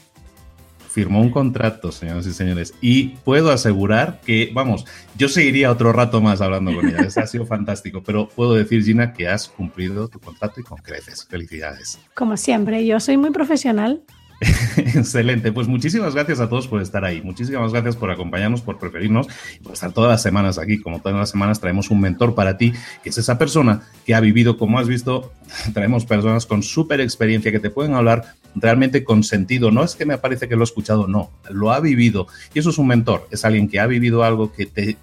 [0.94, 4.84] firmó un contrato, señoras y señores, y puedo asegurar que, vamos,
[5.18, 9.12] yo seguiría otro rato más hablando con ella, ha sido fantástico, pero puedo decir, Gina,
[9.12, 11.26] que has cumplido tu contrato y con creces.
[11.28, 11.98] Felicidades.
[12.14, 14.02] Como siempre, yo soy muy profesional.
[14.76, 19.26] Excelente, pues muchísimas gracias a todos por estar ahí, muchísimas gracias por acompañarnos, por preferirnos
[19.58, 20.80] y por estar todas las semanas aquí.
[20.80, 22.72] Como todas las semanas traemos un mentor para ti,
[23.02, 25.32] que es esa persona que ha vivido, como has visto,
[25.74, 29.70] traemos personas con súper experiencia que te pueden hablar realmente con sentido.
[29.70, 32.26] No es que me parece que lo he escuchado, no, lo ha vivido.
[32.54, 34.96] Y eso es un mentor, es alguien que ha vivido algo que te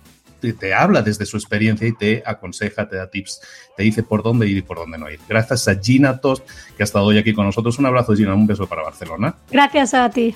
[0.52, 3.42] te, habla desde su experiencia y te aconseja, te da tips,
[3.78, 5.20] te dice por dónde ir y por dónde no ir.
[5.30, 7.78] Gracias a Gina Tost, que ha estado hoy aquí con nosotros.
[7.80, 9.36] Un abrazo, Gina, un beso para Barcelona.
[9.52, 10.36] Gracias a ti.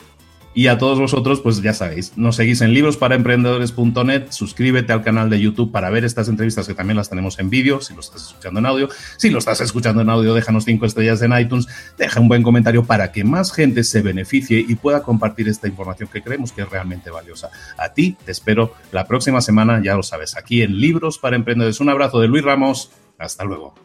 [0.58, 5.42] Y a todos vosotros, pues ya sabéis, nos seguís en librosparaemprendedores.net, suscríbete al canal de
[5.42, 8.62] YouTube para ver estas entrevistas que también las tenemos en vídeo, si lo estás escuchando
[8.62, 8.88] en audio.
[9.18, 12.86] Si lo estás escuchando en audio, déjanos cinco estrellas en iTunes, deja un buen comentario
[12.86, 16.70] para que más gente se beneficie y pueda compartir esta información que creemos que es
[16.70, 17.50] realmente valiosa.
[17.78, 21.82] A ti te espero la próxima semana, ya lo sabes, aquí en Libros para Emprendedores.
[21.82, 23.85] Un abrazo de Luis Ramos, hasta luego.